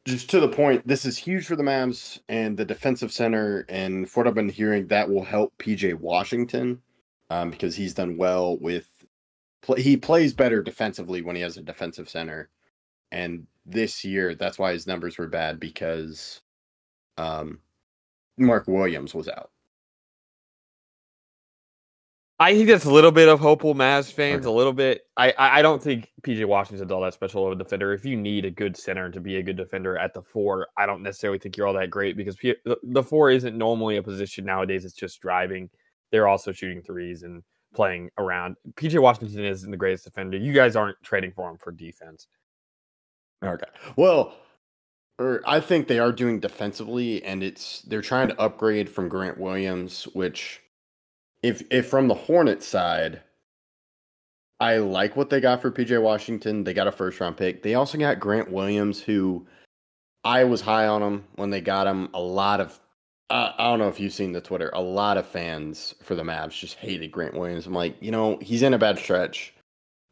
just 0.06 0.30
to 0.30 0.40
the 0.40 0.48
point, 0.48 0.88
this 0.88 1.06
is 1.06 1.18
huge 1.18 1.46
for 1.46 1.56
the 1.56 1.64
Mavs 1.64 2.20
and 2.30 2.58
the 2.58 2.66
defensive 2.66 3.12
center. 3.12 3.66
And 3.70 4.10
for 4.10 4.22
what 4.22 4.28
I've 4.28 4.36
been 4.36 4.50
hearing, 4.50 4.88
that 4.88 5.10
will 5.10 5.24
help 5.24 5.54
PJ 5.58 5.96
Washington 5.96 6.82
um, 7.30 7.52
because 7.52 7.76
he's 7.76 7.94
done 7.94 8.18
well 8.18 8.58
with. 8.58 8.88
Play, 9.64 9.82
he 9.82 9.98
plays 9.98 10.34
better 10.34 10.62
defensively 10.62 11.22
when 11.22 11.36
he 11.36 11.42
has 11.42 11.58
a 11.58 11.62
defensive 11.62 12.10
center. 12.10 12.50
And 13.12 13.48
this 13.66 14.06
year, 14.06 14.36
that's 14.36 14.60
why 14.60 14.72
his 14.72 14.88
numbers 14.88 15.18
were 15.18 15.28
bad 15.28 15.60
because 15.60 16.42
um, 17.18 17.60
Mark 18.38 18.68
Williams 18.68 19.14
was 19.14 19.28
out. 19.28 19.52
I 22.40 22.54
think 22.54 22.68
that's 22.68 22.86
a 22.86 22.92
little 22.92 23.12
bit 23.12 23.30
of 23.30 23.40
hopeful 23.40 23.74
Mavs 23.74 24.12
fans. 24.12 24.46
Okay. 24.46 24.48
A 24.48 24.56
little 24.56 24.74
bit. 24.74 25.02
I, 25.18 25.34
I 25.38 25.62
don't 25.64 25.82
think 25.82 26.12
PJ 26.22 26.46
Washington's 26.46 26.92
all 26.92 27.02
that 27.02 27.16
special 27.16 27.48
of 27.48 27.54
a 27.54 27.56
defender. 27.56 27.94
If 27.94 28.06
you 28.06 28.16
need 28.16 28.46
a 28.46 28.52
good 28.52 28.78
center 28.78 29.10
to 29.10 29.20
be 29.20 29.38
a 29.38 29.44
good 29.44 29.58
defender 29.58 29.98
at 29.98 30.14
the 30.14 30.22
four, 30.22 30.68
I 30.78 30.86
don't 30.86 31.02
necessarily 31.02 31.40
think 31.40 31.58
you're 31.58 31.66
all 31.66 31.74
that 31.74 31.90
great 31.90 32.16
because 32.16 32.36
P- 32.36 32.54
the- 32.64 32.78
the 32.84 33.02
four 33.04 33.32
isn't 33.32 33.58
normally 33.58 33.98
a 33.98 34.04
position 34.04 34.46
nowadays. 34.46 34.86
It's 34.86 34.94
just 34.94 35.20
driving. 35.20 35.68
They're 36.12 36.28
also 36.28 36.52
shooting 36.52 36.84
threes 36.84 37.24
and 37.24 37.42
playing 37.74 38.12
around. 38.20 38.56
PJ 38.76 39.02
Washington 39.02 39.44
isn't 39.44 39.72
the 39.72 39.76
greatest 39.78 40.04
defender. 40.06 40.38
You 40.38 40.54
guys 40.54 40.76
aren't 40.76 41.02
trading 41.04 41.32
for 41.32 41.50
him 41.50 41.58
for 41.58 41.72
defense. 41.72 42.28
Okay. 43.44 43.66
Well, 43.96 44.36
or 45.20 45.42
I 45.46 45.60
think 45.60 45.88
they 45.88 45.98
are 46.00 46.12
doing 46.12 46.40
defensively, 46.40 47.24
and 47.24 47.42
it's 47.42 47.82
they're 47.82 48.02
trying 48.02 48.28
to 48.28 48.40
upgrade 48.40 48.88
from 48.90 49.10
Grant 49.10 49.40
Williams, 49.40 50.04
which, 50.14 50.62
if 51.44 51.64
if 51.70 51.88
from 51.88 52.08
the 52.08 52.14
Hornets 52.14 52.68
side, 52.68 53.22
I 54.60 54.78
like 54.78 55.16
what 55.16 55.30
they 55.30 55.40
got 55.40 55.62
for 55.62 55.72
PJ 55.72 56.02
Washington. 56.02 56.64
They 56.64 56.74
got 56.74 56.88
a 56.88 56.92
first 56.92 57.20
round 57.20 57.38
pick. 57.38 57.64
They 57.64 57.76
also 57.76 57.98
got 57.98 58.20
Grant 58.20 58.52
Williams, 58.52 59.02
who 59.02 59.46
I 60.24 60.44
was 60.44 60.62
high 60.62 60.88
on 60.88 61.02
him 61.02 61.24
when 61.36 61.50
they 61.50 61.62
got 61.62 61.88
him. 61.88 62.10
A 62.14 62.22
lot 62.22 62.60
of 62.60 62.80
uh, 63.30 63.52
I 63.58 63.66
don't 63.66 63.80
know 63.80 63.90
if 63.90 64.00
you've 64.00 64.14
seen 64.14 64.32
the 64.32 64.42
Twitter. 64.42 64.70
A 64.74 64.82
lot 64.82 65.18
of 65.18 65.28
fans 65.28 65.94
for 66.02 66.16
the 66.16 66.24
Mavs 66.24 66.58
just 66.58 66.76
hated 66.76 67.12
Grant 67.12 67.34
Williams. 67.34 67.68
I'm 67.68 67.74
like, 67.74 67.96
you 68.02 68.12
know, 68.12 68.38
he's 68.42 68.62
in 68.62 68.74
a 68.74 68.78
bad 68.78 68.98
stretch. 68.98 69.54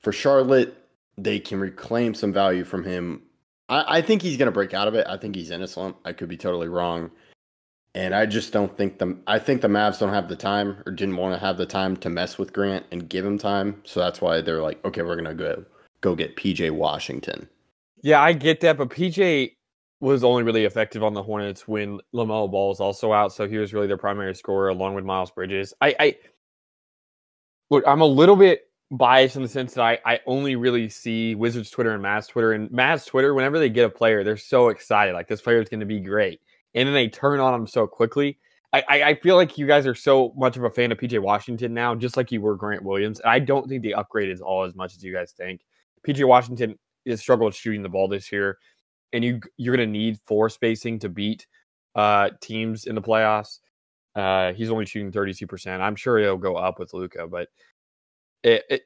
For 0.02 0.12
Charlotte, 0.12 0.76
they 1.18 1.40
can 1.40 1.60
reclaim 1.60 2.14
some 2.14 2.34
value 2.34 2.66
from 2.66 2.84
him. 2.84 3.22
I, 3.70 3.98
I 3.98 4.02
think 4.02 4.22
he's 4.22 4.38
going 4.38 4.48
to 4.48 4.52
break 4.52 4.74
out 4.74 4.88
of 4.88 4.96
it. 4.96 5.08
I 5.08 5.18
think 5.18 5.36
he's 5.36 5.50
in 5.50 5.62
a 5.62 5.68
slump. 5.68 5.98
I 6.04 6.12
could 6.12 6.28
be 6.28 6.38
totally 6.38 6.68
wrong. 6.68 7.10
And 7.96 8.14
I 8.14 8.26
just 8.26 8.52
don't 8.52 8.76
think 8.78 9.00
the 9.00 9.18
I 9.26 9.40
think 9.40 9.62
the 9.62 9.70
Mavs 9.70 10.00
don't 10.00 10.14
have 10.14 10.28
the 10.28 10.36
time 10.36 10.84
or 10.86 10.92
didn't 10.92 11.16
want 11.16 11.34
to 11.34 11.40
have 11.40 11.58
the 11.58 11.66
time 11.66 11.96
to 11.98 12.10
mess 12.10 12.38
with 12.38 12.52
Grant 12.52 12.86
and 12.92 13.10
give 13.10 13.26
him 13.26 13.38
time. 13.38 13.82
So 13.86 14.02
that's 14.02 14.22
why 14.22 14.42
they're 14.42 14.62
like, 14.62 14.84
okay, 14.84 15.02
we're 15.02 15.16
gonna 15.16 15.34
go 15.34 15.64
go 16.02 16.14
get 16.14 16.36
PJ 16.36 16.72
Washington. 16.72 17.48
Yeah, 18.04 18.22
I 18.22 18.34
get 18.34 18.60
that, 18.62 18.78
but 18.78 18.90
PJ 18.90 19.54
was 20.02 20.26
only 20.26 20.44
really 20.44 20.66
effective 20.66 21.04
on 21.04 21.14
the 21.14 21.24
Hornets 21.24 21.68
when 21.68 22.00
LaMelo 22.14 22.52
Ball 22.52 22.68
was 22.70 22.82
also 22.82 23.14
out, 23.14 23.32
so 23.32 23.48
he 23.48 23.58
was 23.58 23.74
really 23.74 23.88
their 23.88 23.98
primary 23.98 24.36
scorer 24.36 24.68
along 24.68 24.94
with 24.94 25.06
Miles 25.06 25.32
Bridges. 25.32 25.74
I, 25.82 25.96
I 26.00 26.18
look, 27.70 27.84
I'm 27.88 28.02
a 28.02 28.06
little 28.06 28.36
bit 28.36 28.70
biased 28.92 29.38
in 29.38 29.42
the 29.42 29.48
sense 29.48 29.74
that 29.74 29.84
I, 29.84 30.00
I 30.06 30.20
only 30.28 30.56
really 30.56 30.90
see 30.90 31.34
Wizards 31.34 31.72
Twitter 31.72 31.94
and 31.94 32.04
Mavs 32.04 32.28
Twitter. 32.28 32.52
And 32.52 32.70
Mavs 32.70 33.08
Twitter, 33.08 33.34
whenever 33.34 33.58
they 33.58 33.70
get 33.70 33.86
a 33.86 33.90
player, 33.90 34.24
they're 34.24 34.38
so 34.38 34.70
excited, 34.70 35.14
like 35.14 35.28
this 35.28 35.42
player 35.42 35.62
is 35.62 35.70
going 35.70 35.80
to 35.80 35.86
be 35.86 36.00
great, 36.00 36.42
and 36.76 36.88
then 36.88 36.94
they 36.94 37.08
turn 37.08 37.40
on 37.40 37.54
him 37.54 37.66
so 37.66 37.88
quickly. 37.88 38.38
I, 38.74 39.04
I, 39.04 39.14
feel 39.16 39.38
like 39.38 39.58
you 39.58 39.66
guys 39.66 39.88
are 39.88 39.96
so 39.96 40.34
much 40.36 40.58
of 40.58 40.66
a 40.66 40.70
fan 40.70 40.92
of 40.92 40.98
PJ 40.98 41.18
Washington 41.22 41.74
now, 41.74 41.96
just 41.96 42.18
like 42.18 42.30
you 42.30 42.42
were 42.42 42.58
Grant 42.58 42.84
Williams. 42.84 43.22
And 43.22 43.30
I 43.30 43.40
don't 43.40 43.70
think 43.70 43.84
the 43.84 43.94
upgrade 43.94 44.30
is 44.30 44.42
all 44.42 44.64
as 44.64 44.76
much 44.76 44.98
as 44.98 45.02
you 45.02 45.14
guys 45.14 45.32
think. 45.32 45.62
PJ 46.06 46.28
Washington 46.28 46.78
has 47.08 47.22
struggled 47.22 47.56
shooting 47.56 47.84
the 47.84 47.90
ball 47.90 48.10
this 48.10 48.34
year, 48.34 48.58
and 49.14 49.24
you 49.24 49.40
you're 49.56 49.76
going 49.76 49.88
to 49.88 49.92
need 49.92 50.20
four 50.26 50.50
spacing 50.50 51.00
to 51.00 51.10
beat 51.10 51.48
uh, 51.96 52.32
teams 52.42 52.86
in 52.86 52.96
the 52.96 53.02
playoffs. 53.02 53.60
Uh, 54.14 54.52
he's 54.52 54.70
only 54.70 54.86
shooting 54.86 55.12
32%. 55.12 55.80
I'm 55.80 55.96
sure 55.96 56.20
he'll 56.20 56.36
go 56.36 56.56
up 56.56 56.78
with 56.78 56.94
Luka, 56.94 57.28
but 57.28 57.48
it, 58.44 58.64
it 58.70 58.82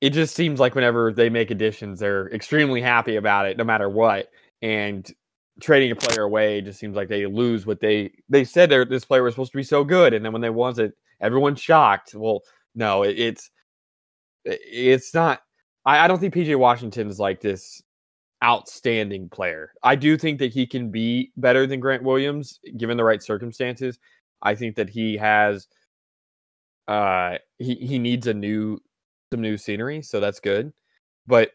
it 0.00 0.10
just 0.10 0.36
seems 0.36 0.60
like 0.60 0.76
whenever 0.76 1.12
they 1.12 1.30
make 1.30 1.50
additions, 1.50 1.98
they're 1.98 2.28
extremely 2.32 2.80
happy 2.80 3.16
about 3.16 3.46
it, 3.46 3.56
no 3.56 3.64
matter 3.64 3.88
what. 3.88 4.28
And 4.62 5.08
trading 5.60 5.90
a 5.90 5.96
player 5.96 6.22
away 6.22 6.60
just 6.60 6.78
seems 6.78 6.96
like 6.96 7.08
they 7.08 7.26
lose 7.26 7.66
what 7.66 7.80
they 7.80 8.12
they 8.28 8.44
said. 8.44 8.70
This 8.70 9.04
player 9.04 9.22
was 9.22 9.34
supposed 9.34 9.52
to 9.52 9.58
be 9.58 9.62
so 9.62 9.84
good, 9.84 10.14
and 10.14 10.24
then 10.24 10.32
when 10.32 10.42
they 10.42 10.50
want 10.50 10.78
it, 10.78 10.94
everyone's 11.20 11.60
shocked. 11.60 12.14
Well, 12.14 12.42
no, 12.74 13.02
it, 13.02 13.18
it's 13.18 13.50
it's 14.44 15.14
not. 15.14 15.42
I, 15.84 16.04
I 16.04 16.08
don't 16.08 16.18
think 16.18 16.34
PJ 16.34 16.56
Washington 16.56 17.08
is 17.08 17.18
like 17.18 17.40
this 17.40 17.82
outstanding 18.42 19.28
player. 19.28 19.72
I 19.82 19.96
do 19.96 20.16
think 20.16 20.38
that 20.38 20.52
he 20.52 20.66
can 20.66 20.90
be 20.90 21.32
better 21.36 21.66
than 21.66 21.80
Grant 21.80 22.04
Williams 22.04 22.60
given 22.76 22.96
the 22.96 23.04
right 23.04 23.22
circumstances. 23.22 23.98
I 24.42 24.54
think 24.54 24.76
that 24.76 24.88
he 24.88 25.16
has 25.16 25.66
uh 26.86 27.36
he 27.58 27.74
he 27.74 27.98
needs 27.98 28.26
a 28.26 28.34
new 28.34 28.80
some 29.32 29.42
new 29.42 29.56
scenery, 29.56 30.02
so 30.02 30.20
that's 30.20 30.40
good. 30.40 30.72
But 31.26 31.50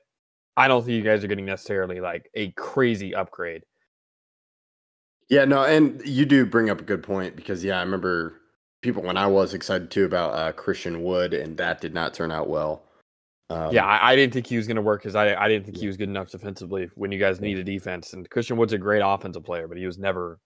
I 0.55 0.67
don't 0.67 0.83
think 0.85 0.95
you 0.95 1.01
guys 1.03 1.23
are 1.23 1.27
getting 1.27 1.45
necessarily 1.45 1.99
like 1.99 2.29
a 2.35 2.51
crazy 2.51 3.15
upgrade. 3.15 3.63
Yeah, 5.29 5.45
no, 5.45 5.63
and 5.63 6.01
you 6.05 6.25
do 6.25 6.45
bring 6.45 6.69
up 6.69 6.81
a 6.81 6.83
good 6.83 7.03
point 7.03 7.35
because 7.35 7.63
yeah, 7.63 7.77
I 7.77 7.81
remember 7.81 8.41
people 8.81 9.01
when 9.03 9.17
I 9.17 9.27
was 9.27 9.53
excited 9.53 9.89
too 9.89 10.05
about 10.05 10.33
uh, 10.33 10.51
Christian 10.51 11.03
Wood, 11.03 11.33
and 11.33 11.57
that 11.57 11.81
did 11.81 11.93
not 11.93 12.13
turn 12.13 12.31
out 12.31 12.49
well. 12.49 12.83
Um, 13.49 13.73
yeah, 13.73 13.85
I, 13.85 14.11
I, 14.11 14.15
didn't 14.15 14.33
think 14.33 14.47
he 14.47 14.57
was 14.57 14.67
going 14.67 14.77
to 14.77 14.81
work 14.81 15.01
because 15.01 15.15
I, 15.15 15.35
I 15.35 15.47
didn't 15.47 15.65
think 15.65 15.77
he 15.77 15.87
was 15.87 15.97
good 15.97 16.09
enough 16.09 16.29
defensively 16.29 16.89
when 16.95 17.11
you 17.11 17.19
guys 17.19 17.41
need 17.41 17.59
a 17.59 17.63
defense. 17.63 18.13
And 18.13 18.27
Christian 18.29 18.57
Wood's 18.57 18.73
a 18.73 18.77
great 18.77 19.01
offensive 19.03 19.43
player, 19.43 19.67
but 19.67 19.77
he 19.77 19.85
was 19.85 19.97
never 19.97 20.39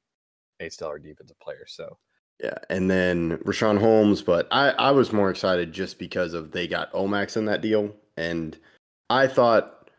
a 0.59 0.69
stellar 0.69 0.99
defensive 0.99 1.39
player. 1.39 1.65
So 1.67 1.97
yeah, 2.43 2.57
and 2.69 2.89
then 2.89 3.37
Richaun 3.39 3.79
Holmes, 3.79 4.21
but 4.21 4.47
I, 4.51 4.69
I 4.71 4.91
was 4.91 5.13
more 5.13 5.29
excited 5.29 5.71
just 5.71 5.99
because 5.99 6.33
of 6.33 6.51
they 6.51 6.67
got 6.67 6.91
Omax 6.93 7.37
in 7.37 7.45
that 7.45 7.61
deal. 7.61 7.95
And 8.17 8.57
I 9.09 9.27
thought 9.27 9.89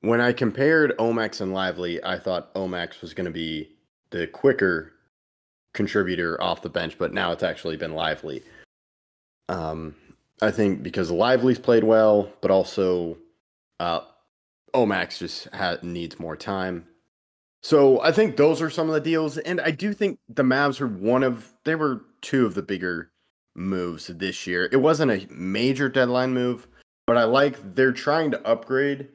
when 0.00 0.20
I 0.20 0.32
compared 0.32 0.96
Omax 0.98 1.40
and 1.40 1.54
Lively, 1.54 2.02
I 2.04 2.18
thought 2.18 2.54
Omax 2.54 3.00
was 3.00 3.14
going 3.14 3.26
to 3.26 3.30
be 3.30 3.75
the 4.10 4.26
quicker 4.26 4.92
contributor 5.74 6.42
off 6.42 6.62
the 6.62 6.68
bench, 6.68 6.96
but 6.98 7.12
now 7.12 7.32
it's 7.32 7.42
actually 7.42 7.76
been 7.76 7.94
Lively. 7.94 8.42
Um, 9.48 9.94
I 10.42 10.50
think 10.50 10.82
because 10.82 11.10
Lively's 11.10 11.58
played 11.58 11.84
well, 11.84 12.30
but 12.40 12.50
also 12.50 13.16
uh, 13.80 14.00
Omax 14.74 15.18
just 15.18 15.48
ha- 15.54 15.78
needs 15.82 16.18
more 16.18 16.36
time. 16.36 16.86
So 17.62 18.00
I 18.00 18.12
think 18.12 18.36
those 18.36 18.62
are 18.62 18.70
some 18.70 18.88
of 18.88 18.94
the 18.94 19.00
deals, 19.00 19.38
and 19.38 19.60
I 19.60 19.70
do 19.70 19.92
think 19.92 20.18
the 20.28 20.42
Mavs 20.42 20.80
are 20.80 20.86
one 20.86 21.22
of 21.22 21.52
they 21.64 21.74
were 21.74 22.02
two 22.20 22.46
of 22.46 22.54
the 22.54 22.62
bigger 22.62 23.10
moves 23.54 24.06
this 24.06 24.46
year. 24.46 24.68
It 24.70 24.76
wasn't 24.76 25.10
a 25.10 25.26
major 25.32 25.88
deadline 25.88 26.32
move, 26.32 26.68
but 27.06 27.16
I 27.16 27.24
like 27.24 27.74
they're 27.74 27.92
trying 27.92 28.30
to 28.32 28.46
upgrade, 28.46 29.08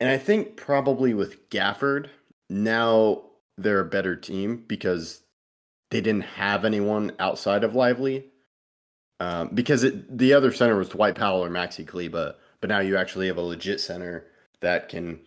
and 0.00 0.10
I 0.10 0.18
think 0.18 0.56
probably 0.56 1.14
with 1.14 1.48
Gafford 1.50 2.08
now 2.48 3.22
they're 3.62 3.80
a 3.80 3.84
better 3.84 4.16
team 4.16 4.64
because 4.66 5.22
they 5.90 6.00
didn't 6.00 6.24
have 6.24 6.64
anyone 6.64 7.12
outside 7.18 7.64
of 7.64 7.74
Lively. 7.74 8.26
Um, 9.20 9.50
because 9.54 9.84
it, 9.84 10.18
the 10.18 10.32
other 10.32 10.52
center 10.52 10.76
was 10.76 10.88
Dwight 10.88 11.14
Powell 11.14 11.44
or 11.44 11.48
Maxi 11.48 11.86
Kleber, 11.86 12.34
but 12.60 12.68
now 12.68 12.80
you 12.80 12.96
actually 12.96 13.28
have 13.28 13.36
a 13.36 13.42
legit 13.42 13.80
center 13.80 14.26
that 14.60 14.88
can 14.88 15.20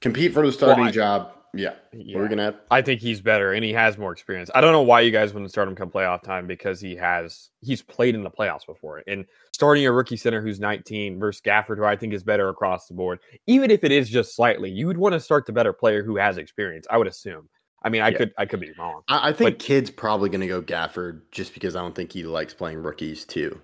compete 0.00 0.34
for 0.34 0.44
the 0.44 0.52
starting 0.52 0.80
well, 0.80 0.88
I, 0.88 0.92
job 0.92 1.32
yeah. 1.54 1.74
yeah. 1.92 2.18
We're 2.18 2.28
gonna 2.28 2.54
I 2.70 2.82
think 2.82 3.00
he's 3.00 3.20
better 3.20 3.52
and 3.52 3.64
he 3.64 3.72
has 3.72 3.96
more 3.96 4.12
experience. 4.12 4.50
I 4.54 4.60
don't 4.60 4.72
know 4.72 4.82
why 4.82 5.00
you 5.00 5.10
guys 5.10 5.32
wouldn't 5.32 5.50
start 5.50 5.68
him 5.68 5.74
come 5.74 5.90
playoff 5.90 6.22
time 6.22 6.46
because 6.46 6.80
he 6.80 6.94
has 6.96 7.50
he's 7.60 7.82
played 7.82 8.14
in 8.14 8.22
the 8.22 8.30
playoffs 8.30 8.66
before. 8.66 9.02
And 9.06 9.24
starting 9.52 9.86
a 9.86 9.92
rookie 9.92 10.16
center 10.16 10.42
who's 10.42 10.60
19 10.60 11.18
versus 11.18 11.40
Gafford, 11.40 11.76
who 11.76 11.84
I 11.84 11.96
think 11.96 12.12
is 12.12 12.22
better 12.22 12.48
across 12.48 12.86
the 12.86 12.94
board, 12.94 13.20
even 13.46 13.70
if 13.70 13.82
it 13.82 13.92
is 13.92 14.08
just 14.10 14.36
slightly, 14.36 14.70
you 14.70 14.86
would 14.86 14.98
want 14.98 15.14
to 15.14 15.20
start 15.20 15.46
the 15.46 15.52
better 15.52 15.72
player 15.72 16.02
who 16.02 16.16
has 16.16 16.36
experience, 16.36 16.86
I 16.90 16.98
would 16.98 17.08
assume. 17.08 17.48
I 17.82 17.88
mean, 17.88 18.02
I 18.02 18.08
yeah. 18.08 18.18
could 18.18 18.32
I 18.38 18.46
could 18.46 18.60
be 18.60 18.72
wrong. 18.78 19.02
I, 19.08 19.28
I 19.28 19.32
think 19.32 19.50
but, 19.50 19.58
Kidd's 19.58 19.90
probably 19.90 20.28
gonna 20.30 20.48
go 20.48 20.60
Gafford 20.60 21.22
just 21.30 21.54
because 21.54 21.76
I 21.76 21.80
don't 21.80 21.94
think 21.94 22.12
he 22.12 22.24
likes 22.24 22.54
playing 22.54 22.82
rookies 22.82 23.24
too. 23.24 23.60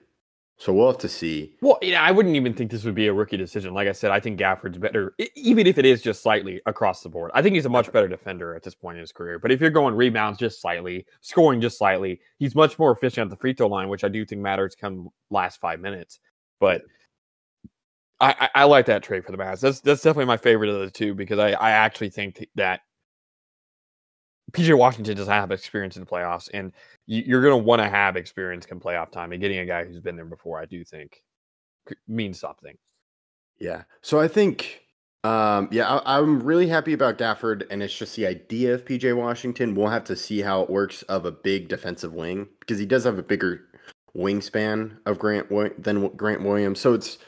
So 0.57 0.73
we'll 0.73 0.87
have 0.87 0.99
to 0.99 1.09
see. 1.09 1.57
Well, 1.61 1.79
yeah, 1.83 2.03
I 2.03 2.13
wouldn't 2.13 2.37
even 2.37 2.55
think 2.55 2.71
this 2.71 2.85
would 2.85 2.95
be 2.95 3.09
a 3.09 3.13
rookie 3.13 3.37
decision. 3.37 3.75
Like 3.75 3.89
I 3.89 3.93
said, 3.93 4.13
I 4.13 4.21
think 4.21 4.39
Gafford's 4.39 4.79
better, 4.79 5.13
even 5.35 5.67
if 5.67 5.79
it 5.79 5.85
is 5.85 6.01
just 6.01 6.23
slightly 6.23 6.61
across 6.67 7.03
the 7.03 7.09
board. 7.09 7.33
I 7.35 7.43
think 7.43 7.57
he's 7.57 7.67
a 7.67 7.71
much 7.71 7.91
better 7.91 8.07
defender 8.07 8.55
at 8.55 8.63
this 8.63 8.75
point 8.75 8.97
in 8.97 9.01
his 9.01 9.11
career. 9.11 9.41
But 9.41 9.51
if 9.51 9.61
you're 9.61 9.71
going 9.71 9.97
rebounds 9.97 10.39
just 10.39 10.61
slightly, 10.61 11.07
scoring 11.23 11.61
just 11.61 11.77
slightly, 11.77 12.21
he's 12.39 12.55
much 12.55 12.79
more 12.79 12.93
efficient 12.93 13.25
at 13.27 13.31
the 13.31 13.37
free 13.37 13.53
throw 13.53 13.67
line, 13.67 13.89
which 13.89 14.05
I 14.05 14.09
do 14.09 14.25
think 14.25 14.41
matters 14.41 14.77
come 14.77 15.09
last 15.29 15.61
five 15.61 15.81
minutes. 15.81 16.21
But 16.61 16.83
I, 18.21 18.35
I, 18.39 18.61
I 18.61 18.65
like 18.65 18.87
that 18.87 19.03
trade 19.03 19.25
for 19.25 19.33
the 19.33 19.39
Mavs. 19.39 19.61
That's 19.61 19.81
that's 19.81 20.03
definitely 20.03 20.27
my 20.27 20.37
favorite 20.37 20.71
of 20.71 20.79
the 20.79 20.91
two 20.91 21.15
because 21.15 21.41
I, 21.41 21.51
I 21.51 21.73
actually 21.73 22.11
think 22.11 22.47
that 22.55 22.81
PJ 24.55 24.77
Washington 24.77 25.17
doesn't 25.17 25.33
have 25.33 25.51
experience 25.51 25.97
in 25.97 26.05
the 26.05 26.11
playoffs, 26.11 26.49
and 26.55 26.73
you're 27.07 27.43
going 27.43 27.59
to 27.59 27.65
want 27.65 27.83
to 27.83 27.89
have 27.89 28.17
experience 28.17 28.65
come 28.65 28.81
playoff 28.81 29.11
time. 29.11 29.33
And 29.33 29.41
getting 29.41 29.59
a 29.59 29.67
guy 29.67 29.85
who's 29.85 30.01
been 30.01 30.17
there 30.17 30.25
before, 30.25 30.61
I 30.61 30.65
do 30.65 30.85
think, 30.85 31.23
means 32.09 32.39
something. 32.39 32.77
Yeah. 33.59 33.83
So 34.01 34.21
I 34.21 34.29
think, 34.29 34.83
um, 35.23 35.69
yeah, 35.71 35.97
I, 35.97 36.19
am 36.19 36.43
really 36.43 36.69
happy 36.69 36.93
about 36.93 37.19
Gafford, 37.19 37.65
and 37.71 37.83
it's 37.83 37.97
just 37.97 38.17
the 38.17 38.27
idea 38.27 38.75
of 38.75 38.85
PJ 38.85 39.17
Washington. 39.17 39.75
We'll 39.75 39.89
have 39.89 40.05
to 40.05 40.17
see 40.17 40.41
how 40.41 40.63
it 40.63 40.71
works 40.71 41.03
of 41.03 41.27
a 41.27 41.33
big 41.33 41.69
defensive 41.69 42.15
wing 42.15 42.49
because 42.61 42.79
he 42.79 42.87
does 42.87 43.05
have 43.05 43.19
a 43.19 43.23
bigger 43.23 43.63
wingspan 44.17 44.97
of 45.07 45.19
Grant 45.19 45.49
than 45.83 46.09
Grant 46.17 46.43
Williams. 46.43 46.81
So 46.81 46.95
it's 46.95 47.19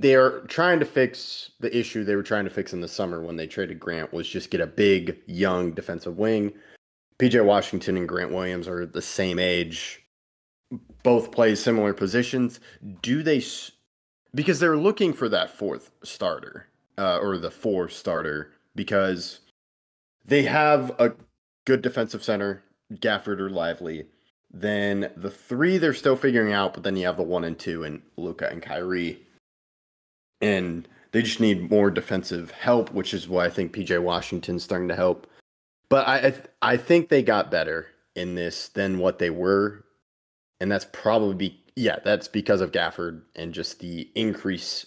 they're 0.00 0.40
trying 0.40 0.78
to 0.78 0.84
fix 0.84 1.50
the 1.60 1.74
issue 1.76 2.04
they 2.04 2.16
were 2.16 2.22
trying 2.22 2.44
to 2.44 2.50
fix 2.50 2.74
in 2.74 2.80
the 2.80 2.88
summer 2.88 3.22
when 3.22 3.36
they 3.36 3.46
traded 3.46 3.80
Grant 3.80 4.12
was 4.12 4.28
just 4.28 4.50
get 4.50 4.60
a 4.60 4.66
big 4.66 5.16
young 5.26 5.72
defensive 5.72 6.18
wing. 6.18 6.52
PJ 7.18 7.42
Washington 7.42 7.96
and 7.96 8.06
Grant 8.06 8.30
Williams 8.30 8.68
are 8.68 8.84
the 8.84 9.00
same 9.00 9.38
age, 9.38 10.04
both 11.02 11.32
play 11.32 11.54
similar 11.54 11.94
positions. 11.94 12.60
Do 13.00 13.22
they 13.22 13.42
because 14.34 14.60
they're 14.60 14.76
looking 14.76 15.14
for 15.14 15.30
that 15.30 15.50
fourth 15.50 15.90
starter 16.02 16.66
uh, 16.98 17.18
or 17.18 17.38
the 17.38 17.50
four 17.50 17.88
starter 17.88 18.52
because 18.74 19.40
they 20.26 20.42
have 20.42 20.90
a 20.98 21.14
good 21.64 21.80
defensive 21.80 22.22
center, 22.22 22.62
Gafford 22.92 23.40
or 23.40 23.48
Lively. 23.48 24.06
Then 24.50 25.10
the 25.16 25.30
three 25.30 25.78
they're 25.78 25.94
still 25.94 26.16
figuring 26.16 26.52
out, 26.52 26.74
but 26.74 26.82
then 26.82 26.96
you 26.96 27.06
have 27.06 27.16
the 27.16 27.22
one 27.22 27.44
and 27.44 27.58
two 27.58 27.84
and 27.84 28.02
Luka 28.18 28.48
and 28.50 28.60
Kyrie 28.60 29.25
and 30.40 30.88
They 31.12 31.22
just 31.22 31.40
need 31.40 31.70
more 31.70 31.90
defensive 31.90 32.50
help, 32.50 32.92
which 32.92 33.14
is 33.14 33.28
why 33.28 33.46
I 33.46 33.50
think 33.50 33.72
PJ 33.72 34.02
Washington's 34.02 34.62
starting 34.62 34.88
to 34.88 34.94
help. 34.96 35.26
But 35.88 36.06
I 36.06 36.18
I, 36.18 36.30
th- 36.30 36.46
I 36.62 36.76
think 36.76 37.08
they 37.08 37.22
got 37.22 37.50
better 37.50 37.86
in 38.16 38.34
this 38.34 38.68
than 38.68 38.98
what 38.98 39.18
they 39.18 39.30
were, 39.30 39.84
and 40.60 40.70
that's 40.70 40.86
probably 40.92 41.34
be, 41.34 41.64
yeah, 41.76 41.98
that's 42.04 42.28
because 42.28 42.60
of 42.60 42.72
Gafford 42.72 43.22
and 43.34 43.54
just 43.54 43.78
the 43.80 44.10
increase 44.14 44.86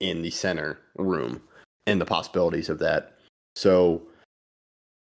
in 0.00 0.22
the 0.22 0.30
center 0.30 0.78
room 0.96 1.42
and 1.86 2.00
the 2.00 2.06
possibilities 2.06 2.68
of 2.68 2.78
that. 2.80 3.18
So 3.54 4.02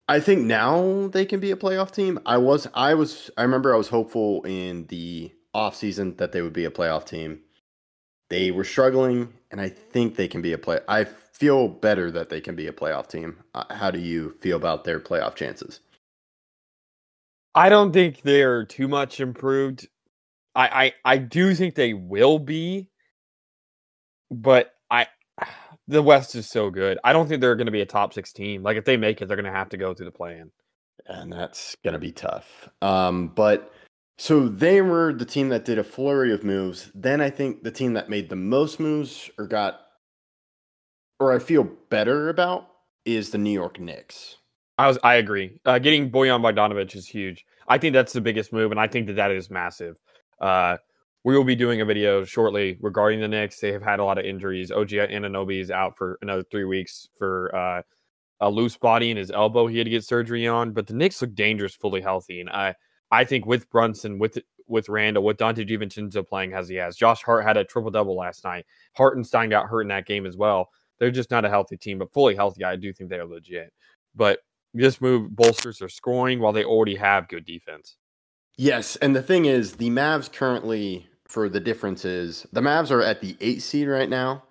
I 0.09 0.19
think 0.19 0.41
now 0.41 1.07
they 1.07 1.25
can 1.25 1.39
be 1.39 1.51
a 1.51 1.55
playoff 1.55 1.91
team. 1.91 2.19
I 2.25 2.37
was 2.37 2.67
I 2.73 2.93
was 2.93 3.29
I 3.37 3.43
remember 3.43 3.73
I 3.73 3.77
was 3.77 3.87
hopeful 3.87 4.43
in 4.43 4.85
the 4.87 5.31
offseason 5.55 6.17
that 6.17 6.33
they 6.33 6.41
would 6.41 6.51
be 6.51 6.65
a 6.65 6.71
playoff 6.71 7.05
team. 7.05 7.39
They 8.31 8.49
were 8.49 8.63
struggling 8.63 9.33
and 9.51 9.59
I 9.59 9.67
think 9.67 10.15
they 10.15 10.29
can 10.29 10.41
be 10.41 10.53
a 10.53 10.57
play 10.57 10.79
I 10.87 11.03
feel 11.03 11.67
better 11.67 12.09
that 12.11 12.29
they 12.29 12.39
can 12.39 12.55
be 12.55 12.65
a 12.67 12.71
playoff 12.71 13.09
team. 13.09 13.39
Uh, 13.53 13.65
how 13.73 13.91
do 13.91 13.99
you 13.99 14.37
feel 14.39 14.55
about 14.55 14.85
their 14.85 15.01
playoff 15.01 15.35
chances? 15.35 15.81
I 17.53 17.67
don't 17.67 17.91
think 17.91 18.21
they're 18.21 18.63
too 18.63 18.87
much 18.87 19.19
improved. 19.19 19.89
I 20.55 20.93
I, 21.03 21.13
I 21.13 21.17
do 21.17 21.53
think 21.53 21.75
they 21.75 21.93
will 21.93 22.39
be, 22.39 22.87
but 24.29 24.71
I 24.89 25.07
the 25.89 26.01
West 26.01 26.33
is 26.35 26.49
so 26.49 26.69
good. 26.69 26.99
I 27.03 27.11
don't 27.11 27.27
think 27.27 27.41
they're 27.41 27.57
going 27.57 27.65
to 27.65 27.71
be 27.73 27.81
a 27.81 27.85
top 27.85 28.13
six 28.13 28.31
team. 28.31 28.63
Like 28.63 28.77
if 28.77 28.85
they 28.85 28.95
make 28.95 29.21
it, 29.21 29.27
they're 29.27 29.35
going 29.35 29.51
to 29.51 29.59
have 29.59 29.69
to 29.69 29.77
go 29.77 29.93
through 29.93 30.05
the 30.05 30.13
play-in. 30.13 30.51
And 31.05 31.33
that's 31.33 31.75
going 31.83 31.95
to 31.95 31.99
be 31.99 32.13
tough. 32.13 32.69
Um, 32.81 33.27
but 33.27 33.73
so 34.21 34.47
they 34.47 34.83
were 34.83 35.11
the 35.11 35.25
team 35.25 35.49
that 35.49 35.65
did 35.65 35.79
a 35.79 35.83
flurry 35.83 36.31
of 36.31 36.43
moves. 36.43 36.91
Then 36.93 37.21
I 37.21 37.31
think 37.31 37.63
the 37.63 37.71
team 37.71 37.93
that 37.93 38.07
made 38.07 38.29
the 38.29 38.35
most 38.35 38.79
moves 38.79 39.31
or 39.39 39.47
got, 39.47 39.81
or 41.19 41.33
I 41.33 41.39
feel 41.39 41.63
better 41.89 42.29
about, 42.29 42.67
is 43.03 43.31
the 43.31 43.39
New 43.39 43.49
York 43.49 43.79
Knicks. 43.79 44.37
I 44.77 44.87
was 44.87 44.99
I 45.03 45.15
agree. 45.15 45.59
Uh, 45.65 45.79
getting 45.79 46.11
Bojan 46.11 46.39
Bogdanovic 46.43 46.95
is 46.95 47.07
huge. 47.07 47.43
I 47.67 47.79
think 47.79 47.93
that's 47.93 48.13
the 48.13 48.21
biggest 48.21 48.53
move, 48.53 48.69
and 48.69 48.79
I 48.79 48.85
think 48.85 49.07
that 49.07 49.15
that 49.15 49.31
is 49.31 49.49
massive. 49.49 49.97
Uh, 50.39 50.77
we 51.23 51.35
will 51.35 51.43
be 51.43 51.55
doing 51.55 51.81
a 51.81 51.85
video 51.85 52.23
shortly 52.23 52.77
regarding 52.79 53.21
the 53.21 53.27
Knicks. 53.27 53.59
They 53.59 53.71
have 53.71 53.81
had 53.81 53.99
a 53.99 54.05
lot 54.05 54.19
of 54.19 54.25
injuries. 54.25 54.71
OG 54.71 54.89
Anunoby 54.89 55.59
is 55.59 55.71
out 55.71 55.97
for 55.97 56.19
another 56.21 56.43
three 56.43 56.65
weeks 56.65 57.09
for 57.17 57.55
uh, 57.55 57.81
a 58.39 58.51
loose 58.51 58.77
body 58.77 59.09
in 59.09 59.17
his 59.17 59.31
elbow. 59.31 59.65
He 59.65 59.79
had 59.79 59.85
to 59.85 59.91
get 59.91 60.03
surgery 60.03 60.47
on, 60.47 60.73
but 60.73 60.85
the 60.85 60.93
Knicks 60.93 61.23
look 61.23 61.33
dangerous, 61.33 61.73
fully 61.73 62.01
healthy, 62.01 62.39
and 62.39 62.51
I 62.51 62.75
I 63.11 63.23
think 63.25 63.45
with 63.45 63.69
Brunson, 63.69 64.19
with 64.19 64.37
with 64.67 64.87
Randle, 64.87 65.23
with 65.23 65.37
Donte 65.37 65.67
DiVincenzo 65.67 66.25
playing 66.25 66.53
as 66.53 66.69
he 66.69 66.75
has, 66.75 66.95
Josh 66.95 67.21
Hart 67.23 67.45
had 67.45 67.57
a 67.57 67.65
triple 67.65 67.91
double 67.91 68.15
last 68.15 68.43
night. 68.43 68.65
Hartenstein 68.95 69.49
got 69.49 69.67
hurt 69.67 69.81
in 69.81 69.89
that 69.89 70.05
game 70.05 70.25
as 70.25 70.37
well. 70.37 70.69
They're 70.97 71.11
just 71.11 71.31
not 71.31 71.45
a 71.45 71.49
healthy 71.49 71.77
team, 71.77 71.97
but 71.97 72.13
fully 72.13 72.35
healthy, 72.35 72.63
I 72.63 72.75
do 72.75 72.93
think 72.93 73.09
they 73.09 73.17
are 73.17 73.25
legit. 73.25 73.73
But 74.15 74.39
this 74.73 75.01
move 75.01 75.35
bolsters 75.35 75.79
their 75.79 75.89
scoring 75.89 76.39
while 76.39 76.53
they 76.53 76.63
already 76.63 76.95
have 76.95 77.27
good 77.27 77.45
defense. 77.45 77.97
Yes, 78.57 78.95
and 78.97 79.15
the 79.15 79.23
thing 79.23 79.45
is, 79.45 79.73
the 79.73 79.89
Mavs 79.89 80.31
currently 80.31 81.07
for 81.27 81.49
the 81.49 81.59
differences, 81.59 82.45
the 82.53 82.61
Mavs 82.61 82.91
are 82.91 83.01
at 83.01 83.21
the 83.21 83.35
eight 83.41 83.61
seed 83.61 83.87
right 83.87 84.09
now. 84.09 84.43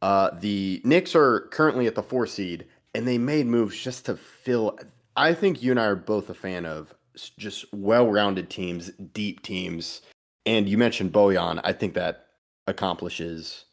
Uh, 0.00 0.30
the 0.40 0.80
Knicks 0.84 1.14
are 1.14 1.48
currently 1.52 1.86
at 1.86 1.94
the 1.94 2.02
four 2.02 2.26
seed, 2.26 2.66
and 2.94 3.06
they 3.06 3.18
made 3.18 3.46
moves 3.46 3.80
just 3.80 4.06
to 4.06 4.16
fill. 4.16 4.78
I 5.14 5.34
think 5.34 5.62
you 5.62 5.70
and 5.70 5.78
I 5.78 5.84
are 5.84 5.96
both 5.96 6.30
a 6.30 6.34
fan 6.34 6.64
of 6.64 6.94
just 7.38 7.72
well-rounded 7.72 8.50
teams, 8.50 8.90
deep 9.12 9.42
teams, 9.42 10.02
and 10.46 10.68
you 10.68 10.78
mentioned 10.78 11.12
Bojan. 11.12 11.60
I 11.64 11.72
think 11.72 11.94
that 11.94 12.26
accomplishes 12.66 13.66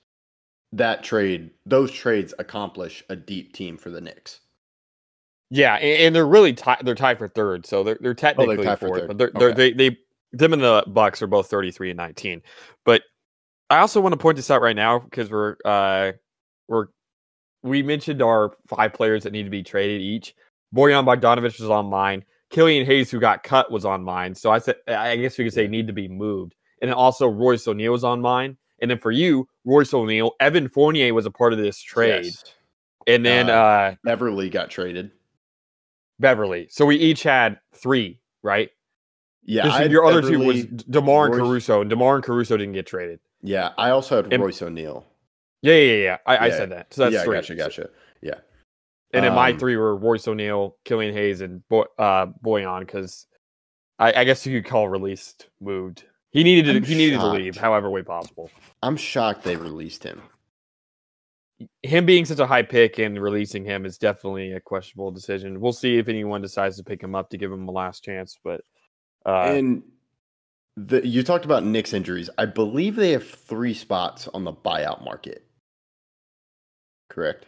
that 0.73 1.03
trade. 1.03 1.51
Those 1.65 1.91
trades 1.91 2.33
accomplish 2.39 3.03
a 3.09 3.15
deep 3.15 3.53
team 3.53 3.77
for 3.77 3.89
the 3.89 4.01
Knicks. 4.01 4.41
Yeah, 5.49 5.75
and, 5.75 6.01
and 6.03 6.15
they're 6.15 6.27
really 6.27 6.53
tied. 6.53 6.79
They're 6.83 6.95
tied 6.95 7.17
for 7.17 7.27
third, 7.27 7.65
so 7.65 7.83
they're 7.83 7.97
they're 8.01 8.13
technically 8.13 8.57
oh, 8.57 8.63
they're 8.63 8.77
fourth, 8.77 9.07
but 9.07 9.17
they're, 9.17 9.31
they're 9.33 9.53
they 9.53 9.73
they 9.73 9.97
them 10.31 10.53
and 10.53 10.61
the 10.61 10.83
Bucks 10.87 11.21
are 11.21 11.27
both 11.27 11.49
33 11.49 11.91
and 11.91 11.97
19. 11.97 12.41
But 12.85 13.01
I 13.69 13.79
also 13.79 14.01
want 14.01 14.13
to 14.13 14.17
point 14.17 14.35
this 14.35 14.51
out 14.51 14.61
right 14.61 14.75
now 14.75 14.99
because 14.99 15.31
we're 15.31 15.55
uh 15.65 16.11
we're 16.67 16.87
we 17.63 17.83
mentioned 17.83 18.21
our 18.21 18.51
five 18.67 18.93
players 18.93 19.23
that 19.23 19.33
need 19.33 19.43
to 19.43 19.49
be 19.49 19.63
traded 19.63 20.01
each. 20.01 20.35
Bojan 20.73 21.05
Bogdanovic 21.05 21.59
was 21.59 21.69
on 21.69 21.87
mine. 21.87 22.23
Killian 22.49 22.85
Hayes, 22.85 23.11
who 23.11 23.19
got 23.19 23.43
cut, 23.43 23.71
was 23.71 23.85
on 23.85 24.03
mine. 24.03 24.35
So 24.35 24.51
I 24.51 24.59
said 24.59 24.75
I 24.87 25.15
guess 25.17 25.37
we 25.37 25.45
could 25.45 25.53
say 25.53 25.67
need 25.67 25.87
to 25.87 25.93
be 25.93 26.07
moved. 26.07 26.55
And 26.81 26.89
then 26.89 26.95
also 26.95 27.27
Royce 27.27 27.67
O'Neale 27.67 27.91
was 27.91 28.03
on 28.03 28.21
mine. 28.21 28.57
And 28.81 28.89
then 28.89 28.97
for 28.97 29.11
you, 29.11 29.47
Royce 29.65 29.93
O'Neale, 29.93 30.31
Evan 30.39 30.69
Fournier 30.69 31.13
was 31.13 31.25
a 31.25 31.31
part 31.31 31.51
of 31.53 31.59
this 31.59 31.79
trade. 31.79 32.25
Yes. 32.25 32.43
And 33.07 33.25
then 33.25 33.49
uh, 33.49 33.53
uh 33.53 33.95
Beverley 34.03 34.49
got 34.49 34.69
traded. 34.69 35.11
Beverley. 36.19 36.67
So 36.69 36.85
we 36.85 36.97
each 36.97 37.23
had 37.23 37.59
three, 37.73 38.19
right? 38.43 38.69
Yeah, 39.43 39.83
your 39.83 40.05
other 40.05 40.21
two 40.21 40.39
was 40.39 40.65
Demar 40.65 41.27
and 41.27 41.35
Caruso, 41.35 41.81
and 41.81 41.89
Demar 41.89 42.15
and 42.15 42.23
Caruso 42.23 42.55
didn't 42.55 42.73
get 42.73 42.85
traded. 42.85 43.19
Yeah, 43.41 43.71
I 43.77 43.89
also 43.89 44.17
had 44.17 44.31
and, 44.31 44.43
Royce 44.43 44.61
O'Neale. 44.61 45.05
Yeah, 45.61 45.73
yeah, 45.75 46.03
yeah. 46.03 46.17
I, 46.25 46.33
yeah. 46.35 46.43
I 46.43 46.49
said 46.51 46.69
that. 46.71 46.93
So 46.93 47.03
that's 47.03 47.13
yeah, 47.15 47.23
three. 47.23 47.35
Gotcha, 47.37 47.55
gotcha. 47.55 47.89
And 49.13 49.23
then 49.23 49.31
um, 49.31 49.35
my 49.35 49.53
three 49.53 49.75
were 49.75 49.95
Royce 49.95 50.27
O'Neale, 50.27 50.75
Killian 50.85 51.13
Hayes, 51.13 51.41
and 51.41 51.67
Boy, 51.67 51.85
uh, 51.97 52.27
Bojan, 52.43 52.81
because 52.81 53.25
I, 53.97 54.13
I, 54.21 54.23
guess 54.23 54.45
you 54.45 54.61
could 54.61 54.69
call 54.69 54.87
released 54.87 55.49
moved. 55.59 56.05
He 56.31 56.43
needed 56.43 56.83
to, 56.83 56.87
he 56.87 56.95
needed 56.95 57.19
to 57.19 57.27
leave, 57.27 57.57
however 57.57 57.89
way 57.89 58.03
possible. 58.03 58.51
I'm 58.83 58.95
shocked 58.95 59.43
they 59.43 59.55
released 59.55 60.03
him. 60.03 60.21
Him 61.81 62.05
being 62.05 62.25
such 62.25 62.39
a 62.39 62.45
high 62.45 62.61
pick 62.61 62.99
and 62.99 63.19
releasing 63.19 63.65
him 63.65 63.85
is 63.85 63.97
definitely 63.97 64.51
a 64.51 64.59
questionable 64.59 65.11
decision. 65.11 65.59
We'll 65.59 65.73
see 65.73 65.97
if 65.97 66.07
anyone 66.07 66.41
decides 66.41 66.77
to 66.77 66.83
pick 66.83 67.01
him 67.01 67.15
up 67.15 67.31
to 67.31 67.37
give 67.37 67.51
him 67.51 67.67
a 67.67 67.71
last 67.71 68.03
chance, 68.03 68.37
but 68.43 68.61
uh, 69.25 69.45
and 69.47 69.83
the, 70.77 71.05
you 71.05 71.23
talked 71.23 71.45
about 71.45 71.65
Knicks' 71.65 71.93
injuries. 71.93 72.29
I 72.37 72.45
believe 72.45 72.95
they 72.95 73.11
have 73.11 73.27
three 73.27 73.73
spots 73.73 74.27
on 74.29 74.43
the 74.43 74.53
buyout 74.53 75.03
market. 75.03 75.45
Correct. 77.09 77.47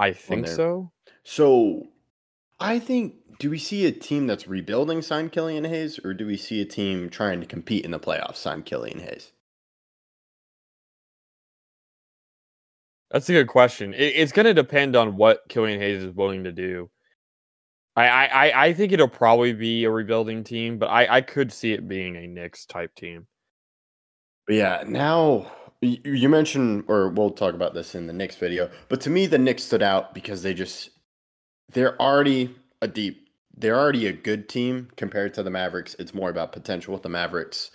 I 0.00 0.12
think 0.12 0.48
so. 0.48 0.90
So, 1.22 1.86
I 2.58 2.80
think. 2.80 3.14
Do 3.38 3.48
we 3.48 3.58
see 3.58 3.86
a 3.86 3.92
team 3.92 4.26
that's 4.26 4.46
rebuilding 4.46 5.00
sign 5.00 5.30
Killian 5.30 5.64
Hayes, 5.64 5.98
or 6.04 6.12
do 6.12 6.26
we 6.26 6.36
see 6.36 6.60
a 6.60 6.64
team 6.66 7.08
trying 7.08 7.40
to 7.40 7.46
compete 7.46 7.86
in 7.86 7.90
the 7.90 7.98
playoffs 7.98 8.36
sign 8.36 8.62
Killian 8.62 8.98
Hayes? 8.98 9.32
That's 13.10 13.28
a 13.30 13.32
good 13.32 13.48
question. 13.48 13.94
It, 13.94 14.12
it's 14.16 14.32
going 14.32 14.44
to 14.44 14.52
depend 14.52 14.94
on 14.94 15.16
what 15.16 15.48
Killian 15.48 15.80
Hayes 15.80 16.02
is 16.04 16.14
willing 16.14 16.44
to 16.44 16.52
do. 16.52 16.90
I, 17.96 18.26
I, 18.26 18.66
I 18.66 18.72
think 18.74 18.92
it'll 18.92 19.08
probably 19.08 19.54
be 19.54 19.84
a 19.84 19.90
rebuilding 19.90 20.44
team, 20.44 20.78
but 20.78 20.88
I, 20.88 21.16
I 21.16 21.20
could 21.22 21.50
see 21.50 21.72
it 21.72 21.88
being 21.88 22.16
a 22.16 22.26
Knicks 22.26 22.66
type 22.66 22.94
team. 22.94 23.26
But 24.46 24.56
yeah, 24.56 24.84
now 24.86 25.50
you 25.82 26.28
mentioned, 26.28 26.84
or 26.88 27.08
we'll 27.08 27.30
talk 27.30 27.54
about 27.54 27.74
this 27.74 27.94
in 27.94 28.06
the 28.06 28.12
Knicks 28.12 28.36
video, 28.36 28.70
but 28.88 29.00
to 29.02 29.10
me, 29.10 29.26
the 29.26 29.38
Knicks 29.38 29.62
stood 29.62 29.82
out 29.82 30.14
because 30.14 30.42
they 30.42 30.52
just, 30.52 30.90
they're 31.72 32.00
already 32.00 32.54
a 32.82 32.88
deep, 32.88 33.28
they're 33.56 33.78
already 33.78 34.06
a 34.06 34.12
good 34.12 34.48
team 34.48 34.88
compared 34.96 35.34
to 35.34 35.42
the 35.42 35.50
Mavericks. 35.50 35.96
It's 35.98 36.14
more 36.14 36.30
about 36.30 36.52
potential 36.52 36.92
with 36.92 37.02
the 37.02 37.08
Mavericks. 37.08 37.70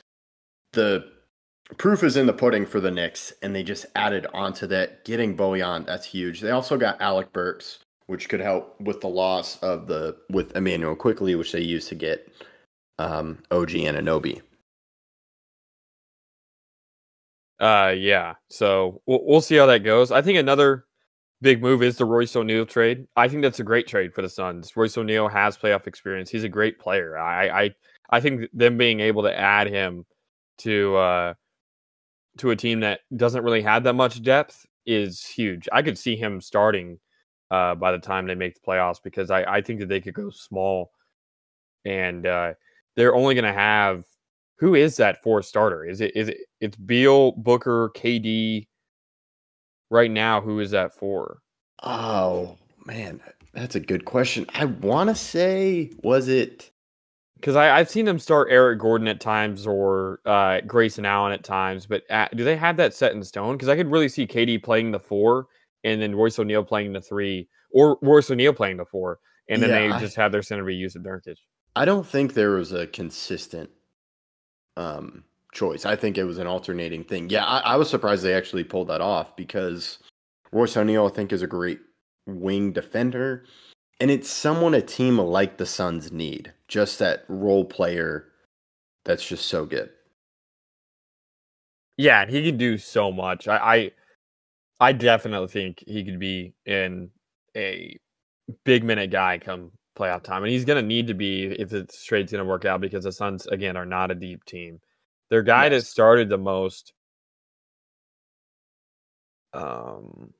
The 0.73 1.11
proof 1.77 2.03
is 2.03 2.15
in 2.15 2.27
the 2.27 2.33
pudding 2.33 2.65
for 2.65 2.79
the 2.79 2.91
Knicks, 2.91 3.33
and 3.41 3.55
they 3.55 3.63
just 3.63 3.87
added 3.95 4.27
onto 4.33 4.67
that, 4.67 5.03
getting 5.05 5.35
Bojan. 5.35 5.85
That's 5.85 6.05
huge. 6.05 6.41
They 6.41 6.51
also 6.51 6.77
got 6.77 7.01
Alec 7.01 7.33
Burks, 7.33 7.79
which 8.05 8.29
could 8.29 8.39
help 8.39 8.79
with 8.79 9.01
the 9.01 9.07
loss 9.07 9.57
of 9.63 9.87
the 9.87 10.15
with 10.29 10.55
Immanuel 10.55 10.95
Quickley, 10.95 11.35
which 11.35 11.51
they 11.51 11.61
used 11.61 11.89
to 11.89 11.95
get 11.95 12.31
um, 12.99 13.39
OG 13.49 13.69
Anunoby. 13.69 14.41
Uh, 17.59 17.93
yeah. 17.97 18.33
So 18.49 19.01
we'll, 19.05 19.21
we'll 19.23 19.41
see 19.41 19.55
how 19.55 19.65
that 19.67 19.79
goes. 19.83 20.11
I 20.11 20.21
think 20.21 20.37
another 20.37 20.85
big 21.41 21.61
move 21.61 21.83
is 21.83 21.97
the 21.97 22.05
Royce 22.05 22.35
O'Neale 22.35 22.65
trade. 22.65 23.07
I 23.15 23.27
think 23.27 23.41
that's 23.41 23.59
a 23.59 23.63
great 23.63 23.87
trade 23.87 24.13
for 24.13 24.21
the 24.21 24.29
Suns. 24.29 24.75
Royce 24.75 24.97
O'Neale 24.97 25.27
has 25.27 25.57
playoff 25.57 25.87
experience. 25.87 26.29
He's 26.29 26.43
a 26.43 26.49
great 26.49 26.79
player. 26.79 27.17
I, 27.17 27.63
I, 27.63 27.75
I 28.09 28.19
think 28.19 28.49
them 28.53 28.77
being 28.77 28.99
able 28.99 29.23
to 29.23 29.37
add 29.37 29.67
him 29.67 30.05
to 30.59 30.95
uh, 30.95 31.33
to 32.37 32.51
a 32.51 32.55
team 32.55 32.81
that 32.81 33.01
doesn't 33.15 33.43
really 33.43 33.61
have 33.61 33.83
that 33.83 33.93
much 33.93 34.21
depth 34.21 34.65
is 34.85 35.25
huge. 35.25 35.67
I 35.71 35.81
could 35.81 35.97
see 35.97 36.15
him 36.15 36.41
starting 36.41 36.99
uh, 37.51 37.75
by 37.75 37.91
the 37.91 37.99
time 37.99 38.27
they 38.27 38.35
make 38.35 38.55
the 38.55 38.67
playoffs 38.67 39.01
because 39.03 39.31
I, 39.31 39.43
I 39.43 39.61
think 39.61 39.79
that 39.79 39.89
they 39.89 40.01
could 40.01 40.13
go 40.13 40.29
small 40.29 40.91
and 41.85 42.25
uh, 42.25 42.53
they're 42.95 43.15
only 43.15 43.35
going 43.35 43.45
to 43.45 43.53
have 43.53 44.03
who 44.57 44.75
is 44.75 44.97
that 44.97 45.21
four 45.23 45.41
starter? 45.41 45.85
Is 45.85 46.01
it 46.01 46.15
is 46.15 46.29
it 46.29 46.37
it's 46.61 46.77
Beal, 46.77 47.33
Booker, 47.33 47.91
KD 47.95 48.67
right 49.89 50.11
now? 50.11 50.41
Who 50.41 50.59
is 50.59 50.71
that 50.71 50.93
for? 50.93 51.39
Oh 51.83 52.57
man, 52.85 53.21
that's 53.53 53.75
a 53.75 53.79
good 53.79 54.05
question. 54.05 54.45
I 54.53 54.65
want 54.65 55.09
to 55.09 55.15
say 55.15 55.91
was 56.03 56.27
it 56.27 56.71
because 57.39 57.55
I've 57.57 57.89
seen 57.89 58.05
them 58.05 58.17
start 58.17 58.47
Eric 58.49 58.79
Gordon 58.79 59.07
at 59.07 59.19
times 59.19 59.67
or 59.67 60.19
uh, 60.25 60.61
Grayson 60.61 61.05
Allen 61.05 61.31
at 61.33 61.43
times, 61.43 61.85
but 61.85 62.03
at, 62.09 62.35
do 62.35 62.43
they 62.43 62.55
have 62.55 62.77
that 62.77 62.93
set 62.93 63.11
in 63.13 63.23
stone? 63.23 63.55
Because 63.55 63.67
I 63.69 63.75
could 63.75 63.91
really 63.91 64.09
see 64.09 64.25
KD 64.25 64.63
playing 64.63 64.91
the 64.91 64.99
four 64.99 65.47
and 65.83 66.01
then 66.01 66.15
Royce 66.15 66.39
O'Neale 66.39 66.63
playing 66.63 66.93
the 66.93 67.01
three, 67.01 67.47
or 67.71 67.99
Royce 68.01 68.31
O'Neale 68.31 68.53
playing 68.53 68.77
the 68.77 68.85
four, 68.85 69.19
and 69.49 69.61
then 69.61 69.69
Yeah, 69.69 69.75
they 69.89 69.93
I- 69.93 69.99
just 69.99 70.15
have 70.15 70.31
their 70.31 70.41
center 70.41 70.63
be 70.63 70.81
Jusuf 70.81 71.03
Nurkic. 71.03 71.35
I 71.75 71.85
don't 71.85 72.07
think 72.07 72.33
there 72.33 72.51
was 72.51 72.71
a 72.71 72.87
consistent 72.87 73.69
um, 74.77 75.23
choice. 75.53 75.85
I 75.85 75.95
think 75.95 76.17
it 76.17 76.23
was 76.23 76.37
an 76.37 76.47
alternating 76.47 77.03
thing. 77.03 77.29
Yeah, 77.29 77.45
I, 77.45 77.59
I 77.59 77.75
was 77.75 77.89
surprised 77.89 78.23
they 78.23 78.33
actually 78.33 78.63
pulled 78.63 78.89
that 78.89 79.01
off 79.01 79.35
because 79.35 79.99
Royce 80.51 80.77
O'Neale, 80.77 81.07
I 81.07 81.09
think, 81.09 81.33
is 81.33 81.41
a 81.41 81.47
great 81.47 81.79
wing 82.27 82.71
defender, 82.71 83.45
and 83.99 84.11
it's 84.11 84.29
someone 84.29 84.73
a 84.73 84.81
team 84.81 85.17
like 85.17 85.57
the 85.57 85.65
Suns 85.65 86.11
need. 86.11 86.53
Just 86.67 86.99
that 86.99 87.25
role 87.27 87.65
player 87.65 88.27
that's 89.05 89.25
just 89.25 89.47
so 89.47 89.65
good. 89.65 89.89
Yeah, 91.97 92.21
and 92.21 92.31
he 92.31 92.43
can 92.43 92.57
do 92.57 92.77
so 92.77 93.11
much. 93.11 93.47
I, 93.47 93.57
I, 93.57 93.91
I 94.89 94.91
definitely 94.91 95.47
think 95.47 95.83
he 95.87 96.03
could 96.03 96.19
be 96.19 96.53
in 96.65 97.09
a 97.55 97.97
big 98.65 98.83
minute 98.83 99.11
guy 99.11 99.37
come 99.37 99.71
playoff 99.95 100.23
time, 100.23 100.43
and 100.43 100.51
he's 100.51 100.65
going 100.65 100.81
to 100.81 100.87
need 100.87 101.07
to 101.07 101.13
be 101.13 101.45
if 101.45 101.69
the 101.69 101.85
trade's 101.85 102.31
going 102.31 102.43
to 102.43 102.49
work 102.49 102.65
out 102.65 102.81
because 102.81 103.03
the 103.03 103.11
Suns 103.11 103.47
again 103.47 103.77
are 103.77 103.85
not 103.85 104.11
a 104.11 104.15
deep 104.15 104.43
team. 104.45 104.79
Their 105.29 105.41
guy 105.41 105.69
that 105.69 105.83
started 105.83 106.29
the 106.29 106.37
most, 106.37 106.93
um, 109.53 110.33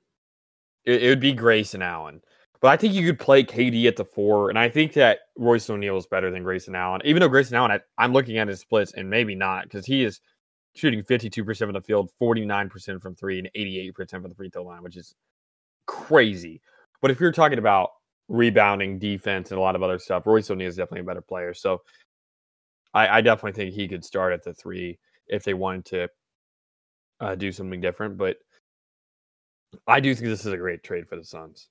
it, 0.85 1.03
it 1.03 1.09
would 1.09 1.19
be 1.19 1.33
Grayson 1.33 1.81
Allen. 1.81 2.21
But 2.61 2.69
I 2.69 2.77
think 2.77 2.93
you 2.93 3.05
could 3.05 3.19
play 3.19 3.43
KD 3.43 3.85
at 3.85 3.95
the 3.95 4.05
four, 4.05 4.49
and 4.49 4.57
I 4.57 4.69
think 4.69 4.93
that 4.93 5.19
Royce 5.37 5.69
O'Neale 5.69 5.97
is 5.97 6.07
better 6.07 6.31
than 6.31 6.43
Grayson 6.43 6.75
Allen. 6.75 7.01
Even 7.03 7.19
though 7.19 7.27
Grayson 7.27 7.55
Allen, 7.55 7.71
I, 7.71 7.79
I'm 8.03 8.13
looking 8.13 8.37
at 8.37 8.47
his 8.47 8.59
splits, 8.59 8.93
and 8.93 9.09
maybe 9.09 9.35
not 9.35 9.63
because 9.63 9.85
he 9.85 10.03
is 10.03 10.21
shooting 10.75 11.03
52% 11.03 11.57
from 11.57 11.73
the 11.73 11.81
field, 11.81 12.11
49% 12.21 13.01
from 13.01 13.15
three, 13.15 13.39
and 13.39 13.49
88% 13.55 14.09
from 14.09 14.23
the 14.23 14.35
free 14.35 14.49
throw 14.49 14.63
line, 14.63 14.83
which 14.83 14.97
is 14.97 15.15
crazy. 15.85 16.61
But 17.01 17.11
if 17.11 17.19
you're 17.19 17.31
talking 17.31 17.59
about 17.59 17.91
rebounding, 18.27 18.99
defense, 18.99 19.51
and 19.51 19.57
a 19.57 19.61
lot 19.61 19.75
of 19.75 19.83
other 19.83 19.99
stuff, 19.99 20.25
Royce 20.25 20.49
O'Neale 20.49 20.67
is 20.67 20.75
definitely 20.75 21.01
a 21.01 21.03
better 21.03 21.21
player. 21.21 21.53
So 21.53 21.81
I, 22.93 23.17
I 23.17 23.21
definitely 23.21 23.51
think 23.51 23.75
he 23.75 23.87
could 23.87 24.05
start 24.05 24.33
at 24.33 24.43
the 24.43 24.53
three 24.53 24.97
if 25.27 25.43
they 25.43 25.53
wanted 25.53 25.85
to 25.85 26.09
uh, 27.19 27.35
do 27.35 27.51
something 27.51 27.81
different. 27.81 28.17
But 28.17 28.37
I 29.87 29.99
do 29.99 30.13
think 30.15 30.27
this 30.27 30.45
is 30.45 30.53
a 30.53 30.57
great 30.57 30.83
trade 30.83 31.07
for 31.07 31.15
the 31.15 31.25
Suns. 31.25 31.67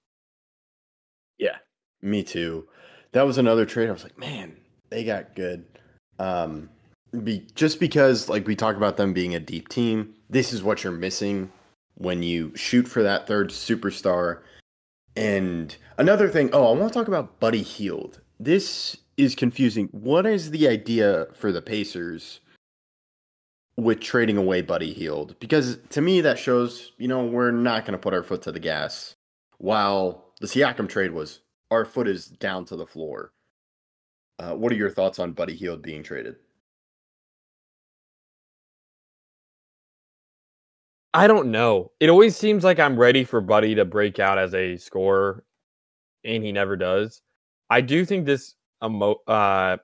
Yeah, 1.38 1.56
me 2.02 2.22
too. 2.22 2.68
That 3.12 3.26
was 3.26 3.38
another 3.38 3.64
trade. 3.64 3.88
I 3.88 3.92
was 3.92 4.04
like, 4.04 4.18
man, 4.18 4.56
they 4.90 5.04
got 5.04 5.34
good. 5.34 5.64
Um, 6.18 6.68
be, 7.22 7.46
just 7.54 7.80
because, 7.80 8.28
like 8.28 8.46
we 8.46 8.56
talk 8.56 8.76
about 8.76 8.96
them 8.96 9.12
being 9.12 9.34
a 9.34 9.40
deep 9.40 9.68
team, 9.68 10.14
this 10.30 10.52
is 10.52 10.62
what 10.62 10.84
you're 10.84 10.92
missing 10.92 11.50
when 11.96 12.22
you 12.22 12.54
shoot 12.56 12.86
for 12.86 13.02
that 13.02 13.26
third 13.26 13.50
superstar. 13.50 14.40
And 15.16 15.76
another 15.98 16.28
thing, 16.28 16.50
oh, 16.52 16.72
I 16.74 16.78
want 16.78 16.92
to 16.92 16.98
talk 16.98 17.08
about 17.08 17.38
Buddy 17.40 17.62
Hield. 17.62 18.20
This 18.40 18.96
is 19.16 19.34
confusing. 19.34 19.88
What 19.92 20.26
is 20.26 20.50
the 20.50 20.68
idea 20.68 21.26
for 21.34 21.52
the 21.52 21.62
Pacers 21.62 22.40
with 23.76 24.00
trading 24.00 24.36
away 24.36 24.62
Buddy 24.62 24.92
Hield? 24.92 25.36
Because 25.38 25.78
to 25.90 26.00
me, 26.00 26.20
that 26.20 26.38
shows, 26.38 26.92
you 26.98 27.06
know, 27.06 27.24
we're 27.24 27.52
not 27.52 27.84
going 27.84 27.92
to 27.92 27.98
put 27.98 28.14
our 28.14 28.24
foot 28.24 28.42
to 28.42 28.52
the 28.52 28.60
gas. 28.60 29.14
While 29.58 30.32
the 30.40 30.48
Siakam 30.48 30.88
trade 30.88 31.12
was, 31.12 31.40
our 31.70 31.84
foot 31.84 32.08
is 32.08 32.26
down 32.26 32.64
to 32.66 32.76
the 32.76 32.86
floor. 32.86 33.32
Uh, 34.40 34.54
what 34.54 34.72
are 34.72 34.76
your 34.76 34.90
thoughts 34.90 35.20
on 35.20 35.32
Buddy 35.32 35.54
Hield 35.54 35.80
being 35.80 36.02
traded? 36.02 36.36
I 41.14 41.28
don't 41.28 41.52
know. 41.52 41.92
It 42.00 42.10
always 42.10 42.36
seems 42.36 42.64
like 42.64 42.80
I'm 42.80 42.98
ready 42.98 43.22
for 43.22 43.40
Buddy 43.40 43.76
to 43.76 43.84
break 43.84 44.18
out 44.18 44.36
as 44.36 44.52
a 44.52 44.76
scorer, 44.76 45.44
and 46.24 46.42
he 46.42 46.50
never 46.50 46.76
does. 46.76 47.22
I 47.70 47.80
do 47.80 48.04
think 48.04 48.26
this 48.26 48.56
emo- 48.84 49.22
uh 49.28 49.76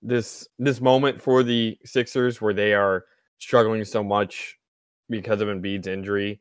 this 0.00 0.48
this 0.60 0.80
moment 0.80 1.20
for 1.20 1.42
the 1.42 1.76
Sixers 1.84 2.40
where 2.40 2.54
they 2.54 2.72
are 2.72 3.04
struggling 3.38 3.84
so 3.84 4.04
much 4.04 4.56
because 5.10 5.40
of 5.40 5.48
Embiid's 5.48 5.88
injury, 5.88 6.40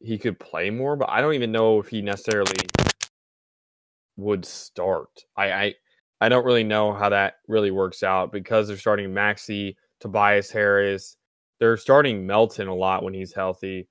he 0.00 0.18
could 0.18 0.40
play 0.40 0.70
more, 0.70 0.96
but 0.96 1.08
I 1.08 1.20
don't 1.20 1.34
even 1.34 1.52
know 1.52 1.78
if 1.78 1.88
he 1.88 2.02
necessarily 2.02 2.56
would 4.16 4.44
start. 4.44 5.24
I 5.36 5.52
I, 5.52 5.74
I 6.22 6.28
don't 6.28 6.44
really 6.44 6.64
know 6.64 6.92
how 6.92 7.10
that 7.10 7.36
really 7.46 7.70
works 7.70 8.02
out 8.02 8.32
because 8.32 8.66
they're 8.66 8.76
starting 8.76 9.14
Maxey, 9.14 9.76
Tobias 10.00 10.50
Harris, 10.50 11.16
they're 11.60 11.76
starting 11.76 12.26
Melton 12.26 12.68
a 12.68 12.74
lot 12.74 13.02
when 13.02 13.14
he's 13.14 13.34
healthy, 13.34 13.88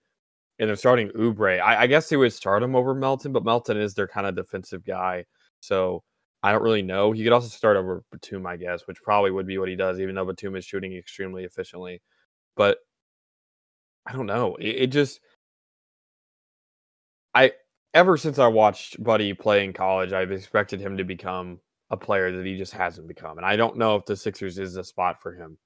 and 0.60 0.70
they're 0.70 0.76
starting 0.76 1.10
Oubre. 1.10 1.60
I, 1.62 1.84
I 1.84 1.88
guess 1.88 2.10
they 2.10 2.18
would 2.18 2.34
start 2.34 2.64
him 2.64 2.76
over 2.76 2.94
Melton, 2.96 3.34
but 3.34 3.46
Melton 3.46 3.78
is 3.78 3.94
their 3.94 4.08
kind 4.08 4.28
of 4.28 4.36
defensive 4.36 4.86
guy, 4.86 5.26
so 5.60 6.04
I 6.44 6.52
don't 6.52 6.64
really 6.64 6.82
know. 6.82 7.12
He 7.12 7.24
could 7.24 7.34
also 7.34 7.48
start 7.48 7.78
over 7.78 8.04
Batum, 8.12 8.46
I 8.46 8.58
guess, 8.58 8.88
which 8.88 9.02
probably 9.04 9.32
would 9.32 9.48
be 9.48 9.58
what 9.58 9.70
he 9.70 9.76
does, 9.76 10.00
even 10.00 10.16
though 10.16 10.26
Batum 10.26 10.56
is 10.56 10.66
shooting 10.66 10.94
extremely 10.96 11.44
efficiently. 11.44 12.02
But 12.56 12.80
I 14.06 14.14
don't 14.14 14.26
know. 14.26 14.56
It, 14.56 14.76
it 14.76 14.88
just 14.88 15.20
I 17.34 17.54
ever 17.94 18.18
since 18.18 18.40
I 18.40 18.48
watched 18.48 19.02
Buddy 19.04 19.34
play 19.34 19.64
in 19.64 19.74
college, 19.74 20.14
I've 20.14 20.32
expected 20.32 20.80
him 20.80 20.98
to 20.98 21.04
become 21.04 21.60
a 21.90 21.98
player 21.98 22.32
that 22.36 22.46
he 22.46 22.58
just 22.58 22.74
hasn't 22.74 23.08
become, 23.08 23.38
and 23.38 23.46
I 23.46 23.56
don't 23.56 23.78
know 23.78 23.96
if 23.96 24.06
the 24.06 24.16
Sixers 24.16 24.58
is 24.60 24.76
a 24.78 24.84
spot 24.84 25.22
for 25.22 25.34
him. 25.34 25.58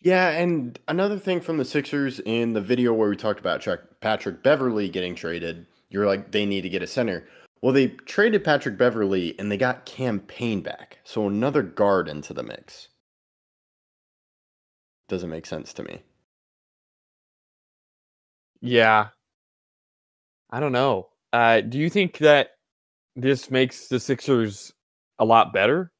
Yeah, 0.00 0.30
and 0.30 0.78
another 0.88 1.18
thing 1.18 1.40
from 1.40 1.56
the 1.56 1.64
Sixers 1.64 2.20
in 2.20 2.52
the 2.52 2.60
video 2.60 2.92
where 2.92 3.08
we 3.08 3.16
talked 3.16 3.40
about 3.40 3.66
Patrick 4.00 4.42
Beverley 4.42 4.88
getting 4.88 5.14
traded, 5.14 5.66
you're 5.90 6.06
like, 6.06 6.32
they 6.32 6.46
need 6.46 6.62
to 6.62 6.68
get 6.68 6.82
a 6.82 6.86
center. 6.86 7.26
Well, 7.62 7.72
they 7.72 7.88
traded 7.88 8.44
Patrick 8.44 8.76
Beverley 8.78 9.34
and 9.38 9.50
they 9.50 9.56
got 9.56 9.86
Cam 9.86 10.20
Payne 10.20 10.60
back. 10.60 10.98
So 11.04 11.26
another 11.26 11.62
guard 11.62 12.08
into 12.08 12.34
the 12.34 12.42
mix. 12.42 12.88
Doesn't 15.08 15.30
make 15.30 15.46
sense 15.46 15.72
to 15.74 15.82
me. 15.82 16.02
Yeah. 18.60 19.08
I 20.50 20.60
don't 20.60 20.72
know. 20.72 21.08
Uh, 21.32 21.60
do 21.60 21.78
you 21.78 21.90
think 21.90 22.18
that 22.18 22.50
this 23.14 23.50
makes 23.50 23.88
the 23.88 23.98
Sixers 23.98 24.72
a 25.18 25.24
lot 25.24 25.52
better? 25.52 25.90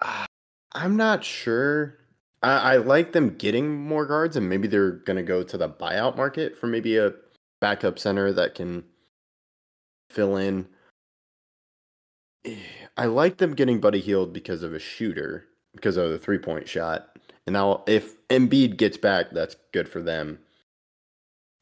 I'm 0.72 0.96
not 0.96 1.24
sure. 1.24 1.98
I, 2.46 2.74
I 2.74 2.76
like 2.76 3.10
them 3.10 3.30
getting 3.36 3.76
more 3.76 4.06
guards, 4.06 4.36
and 4.36 4.48
maybe 4.48 4.68
they're 4.68 4.92
going 4.92 5.16
to 5.16 5.22
go 5.24 5.42
to 5.42 5.58
the 5.58 5.68
buyout 5.68 6.16
market 6.16 6.56
for 6.56 6.68
maybe 6.68 6.96
a 6.96 7.12
backup 7.60 7.98
center 7.98 8.32
that 8.32 8.54
can 8.54 8.84
fill 10.10 10.36
in. 10.36 10.68
Eh, 12.44 12.56
I 12.96 13.06
like 13.06 13.38
them 13.38 13.54
getting 13.54 13.80
Buddy 13.80 13.98
Hield 14.00 14.32
because 14.32 14.62
of 14.62 14.72
a 14.74 14.78
shooter, 14.78 15.46
because 15.74 15.96
of 15.96 16.10
the 16.10 16.18
three 16.18 16.38
point 16.38 16.68
shot. 16.68 17.18
And 17.46 17.54
now, 17.54 17.82
if 17.88 18.14
Embiid 18.28 18.76
gets 18.76 18.96
back, 18.96 19.32
that's 19.32 19.56
good 19.72 19.88
for 19.88 20.00
them. 20.00 20.38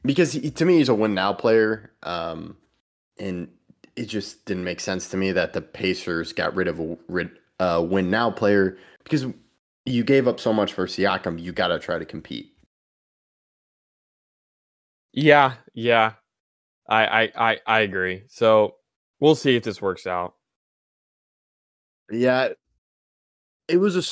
Because 0.03 0.33
he, 0.33 0.51
to 0.51 0.64
me, 0.66 0.77
he's 0.79 0.90
a 0.90 0.94
win 0.94 1.14
now 1.14 1.33
player. 1.33 1.92
Um, 2.03 2.59
and 3.18 3.49
it 3.97 4.05
just 4.05 4.44
didn't 4.44 4.64
make 4.64 4.81
sense 4.81 5.09
to 5.09 5.16
me 5.16 5.33
that 5.33 5.55
the 5.55 5.62
Pacers 5.62 6.35
got 6.35 6.55
rid 6.55 6.68
of 6.68 6.79
a 7.59 7.83
win 7.83 8.11
now 8.11 8.31
player 8.31 8.77
because 9.03 9.27
you 9.87 10.05
gave 10.05 10.29
up 10.29 10.40
so 10.40 10.53
much 10.53 10.73
for 10.73 10.87
Siakam. 10.87 11.40
You 11.40 11.53
got 11.53 11.68
to 11.68 11.79
try 11.79 11.99
to 11.99 12.05
compete. 12.05 12.53
Yeah, 15.12 15.55
yeah. 15.75 16.14
I, 16.88 17.07
I 17.25 17.51
I 17.53 17.59
I 17.66 17.81
agree. 17.81 18.25
So 18.29 18.77
we'll 19.20 19.37
see 19.37 19.57
if 19.57 19.64
this 19.64 19.83
works 19.83 20.07
out. 20.07 20.35
Yeah, 22.11 22.51
it 23.68 23.79
was 23.79 23.97
a 23.97 24.03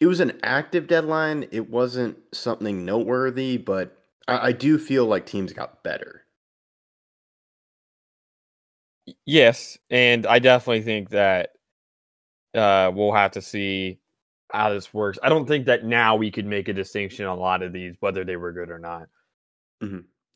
it 0.00 0.06
was 0.06 0.20
an 0.20 0.38
active 0.42 0.86
deadline. 0.86 1.46
It 1.52 1.70
wasn't 1.70 2.18
something 2.32 2.84
noteworthy, 2.84 3.56
but 3.56 3.96
I, 4.26 4.48
I 4.48 4.52
do 4.52 4.78
feel 4.78 5.06
like 5.06 5.26
teams 5.26 5.52
got 5.52 5.82
better. 5.82 6.24
Yes, 9.24 9.78
and 9.90 10.26
I 10.26 10.38
definitely 10.38 10.82
think 10.82 11.10
that 11.10 11.50
uh, 12.54 12.90
we'll 12.94 13.12
have 13.12 13.32
to 13.32 13.42
see 13.42 13.98
how 14.52 14.70
this 14.70 14.92
works. 14.94 15.18
I 15.22 15.28
don't 15.28 15.46
think 15.46 15.66
that 15.66 15.84
now 15.84 16.16
we 16.16 16.30
could 16.30 16.46
make 16.46 16.68
a 16.68 16.72
distinction 16.72 17.26
on 17.26 17.36
a 17.38 17.40
lot 17.40 17.62
of 17.62 17.72
these 17.72 17.94
whether 18.00 18.24
they 18.24 18.36
were 18.36 18.52
good 18.52 18.70
or 18.70 18.78
not. 18.78 19.08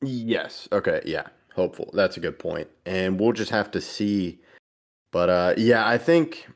Yes. 0.03 0.68
Okay. 0.72 1.01
Yeah. 1.05 1.27
Hopeful. 1.55 1.90
That's 1.94 2.16
a 2.16 2.20
good 2.20 2.38
point. 2.38 2.68
And 2.87 3.18
we'll 3.20 3.33
just 3.33 3.51
have 3.51 3.70
to 3.72 3.81
see. 3.81 4.40
But 5.12 5.29
uh 5.29 5.55
yeah, 5.57 5.87
I 5.87 5.98
think 5.98 6.48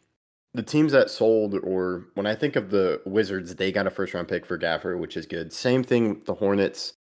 the 0.55 0.63
teams 0.63 0.93
that 0.93 1.11
sold 1.11 1.55
or 1.63 2.07
when 2.15 2.27
I 2.27 2.35
think 2.35 2.57
of 2.57 2.71
the 2.71 3.01
Wizards, 3.05 3.55
they 3.55 3.71
got 3.73 3.87
a 3.87 3.91
first 3.91 4.15
round 4.15 4.29
pick 4.29 4.47
for 4.47 4.59
Gafford, 4.59 4.99
which 4.99 5.17
is 5.17 5.27
good. 5.27 5.53
Same 5.53 5.83
thing 5.85 6.09
with 6.11 6.25
the 6.25 6.35
Hornets. 6.35 6.95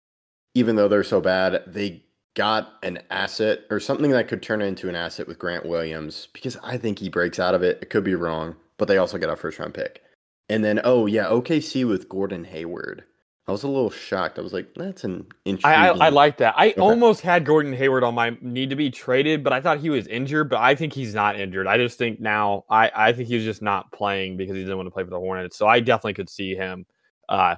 Even 0.55 0.77
though 0.77 0.89
they're 0.89 1.05
so 1.05 1.21
bad, 1.21 1.63
they 1.67 2.03
got 2.35 2.75
an 2.83 2.99
asset 3.11 3.61
or 3.71 3.79
something 3.81 4.11
that 4.11 4.29
could 4.29 4.43
turn 4.43 4.63
into 4.63 4.89
an 4.89 4.95
asset 4.97 5.27
with 5.29 5.39
Grant 5.39 5.67
Williams 5.67 6.29
because 6.33 6.57
I 6.63 6.79
think 6.79 6.99
he 6.99 7.09
breaks 7.11 7.39
out 7.39 7.55
of 7.55 7.63
it. 7.63 7.79
It 7.83 7.91
could 7.91 8.05
be 8.05 8.15
wrong. 8.15 8.57
but 8.79 8.89
they 8.89 8.97
also 8.99 9.19
get 9.19 9.29
a 9.31 9.37
first 9.37 9.59
round 9.59 9.75
pick. 9.75 10.03
And 10.49 10.65
then 10.65 10.81
oh 10.85 11.07
yeah, 11.07 11.27
OKC 11.27 11.87
with 11.89 12.09
Gordon 12.09 12.45
Hayward. 12.45 13.05
I 13.49 13.53
was 13.53 13.65
a 13.65 13.69
little 13.69 13.91
shocked. 13.91 14.39
I 14.39 14.43
was 14.43 14.53
like, 14.53 14.73
that's 14.75 15.03
an 15.05 15.27
interesting. 15.45 15.71
I, 15.73 15.89
I, 15.89 16.07
I 16.07 16.09
like 16.11 16.37
that. 16.39 16.55
I 16.57 16.75
Okay. 16.79 16.81
almost 16.81 17.23
had 17.23 17.45
Gordon 17.45 17.73
Hayward 17.73 18.05
on 18.05 18.15
my 18.15 18.37
need 18.41 18.71
to 18.71 18.77
be 18.77 18.91
traded, 18.91 19.43
but 19.43 19.53
I 19.53 19.61
thought 19.61 19.81
he 19.81 19.91
was 19.91 20.07
injured. 20.07 20.49
But 20.49 20.61
I 20.61 20.75
think 20.77 20.93
he's 20.93 21.15
not 21.15 21.39
injured. 21.41 21.67
I 21.67 21.77
just 21.77 21.99
think 21.99 22.21
now 22.21 22.65
I, 22.71 22.91
I 22.95 23.13
think 23.13 23.29
he's 23.29 23.45
just 23.45 23.63
not 23.63 23.91
playing 23.93 24.37
because 24.37 24.55
he 24.57 24.63
didn't 24.63 24.77
want 24.77 24.87
to 24.87 24.93
play 24.93 25.05
for 25.05 25.11
the 25.11 25.19
Hornets. 25.19 25.57
So 25.57 25.67
I 25.67 25.81
definitely 25.81 26.15
could 26.15 26.31
see 26.31 26.55
him 26.55 26.87
uh, 27.29 27.57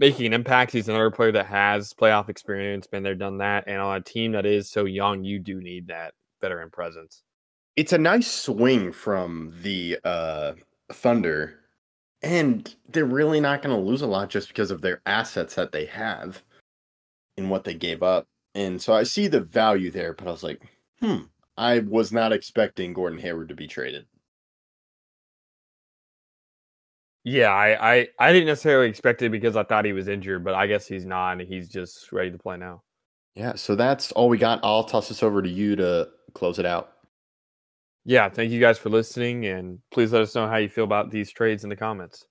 making 0.00 0.26
an 0.26 0.32
impact. 0.32 0.72
He's 0.72 0.88
another 0.88 1.10
player 1.12 1.32
that 1.32 1.46
has 1.46 1.92
playoff 1.94 2.28
experience, 2.28 2.86
been 2.88 3.04
there, 3.04 3.14
done 3.14 3.38
that, 3.38 3.64
and 3.68 3.80
on 3.80 3.96
a 3.96 4.00
team 4.00 4.32
that 4.32 4.46
is 4.46 4.70
so 4.70 4.84
young, 4.84 5.24
you 5.24 5.38
do 5.38 5.60
need 5.60 5.88
that 5.88 6.14
veteran 6.40 6.70
presence. 6.70 7.22
it's 7.76 7.92
a 7.92 7.98
nice 7.98 8.30
swing 8.30 8.92
from 8.92 9.52
the 9.62 9.98
uh, 10.04 10.52
Thunder, 10.92 11.60
and 12.24 12.74
they're 12.88 13.04
really 13.04 13.38
not 13.38 13.62
going 13.62 13.76
to 13.76 13.82
lose 13.82 14.00
a 14.00 14.06
lot 14.06 14.30
just 14.30 14.48
because 14.48 14.70
of 14.70 14.80
their 14.80 15.02
assets 15.04 15.54
that 15.56 15.72
they 15.72 15.84
have 15.84 16.42
and 17.36 17.50
what 17.50 17.64
they 17.64 17.74
gave 17.74 18.02
up. 18.02 18.26
And 18.54 18.80
so 18.80 18.94
I 18.94 19.02
see 19.02 19.26
the 19.26 19.40
value 19.40 19.90
there, 19.90 20.14
but 20.14 20.26
I 20.26 20.30
was 20.30 20.42
like, 20.42 20.62
hmm, 21.00 21.24
I 21.58 21.80
was 21.80 22.12
not 22.12 22.32
expecting 22.32 22.94
Gordon 22.94 23.18
Hayward 23.18 23.50
to 23.50 23.54
be 23.54 23.66
traded. 23.66 24.06
Yeah, 27.24 27.50
I, 27.50 27.94
I, 27.94 28.08
I 28.18 28.32
didn't 28.32 28.46
necessarily 28.46 28.88
expect 28.88 29.20
it 29.22 29.30
because 29.30 29.56
I 29.56 29.62
thought 29.62 29.84
he 29.84 29.92
was 29.92 30.08
injured, 30.08 30.44
but 30.44 30.54
I 30.54 30.66
guess 30.66 30.86
he's 30.86 31.04
not, 31.04 31.40
he's 31.40 31.68
just 31.68 32.10
ready 32.10 32.30
to 32.30 32.38
play 32.38 32.56
now. 32.56 32.82
Yeah, 33.34 33.54
so 33.54 33.74
that's 33.74 34.12
all 34.12 34.28
we 34.28 34.38
got. 34.38 34.60
I'll 34.62 34.84
toss 34.84 35.08
this 35.08 35.22
over 35.22 35.42
to 35.42 35.48
you 35.48 35.76
to 35.76 36.08
close 36.32 36.58
it 36.58 36.66
out. 36.66 36.93
Yeah, 38.04 38.28
thank 38.28 38.50
you 38.50 38.60
guys 38.60 38.78
for 38.78 38.90
listening, 38.90 39.46
and 39.46 39.78
please 39.90 40.12
let 40.12 40.22
us 40.22 40.34
know 40.34 40.46
how 40.46 40.56
you 40.56 40.68
feel 40.68 40.84
about 40.84 41.10
these 41.10 41.32
trades 41.32 41.64
in 41.64 41.70
the 41.70 41.76
comments. 41.76 42.26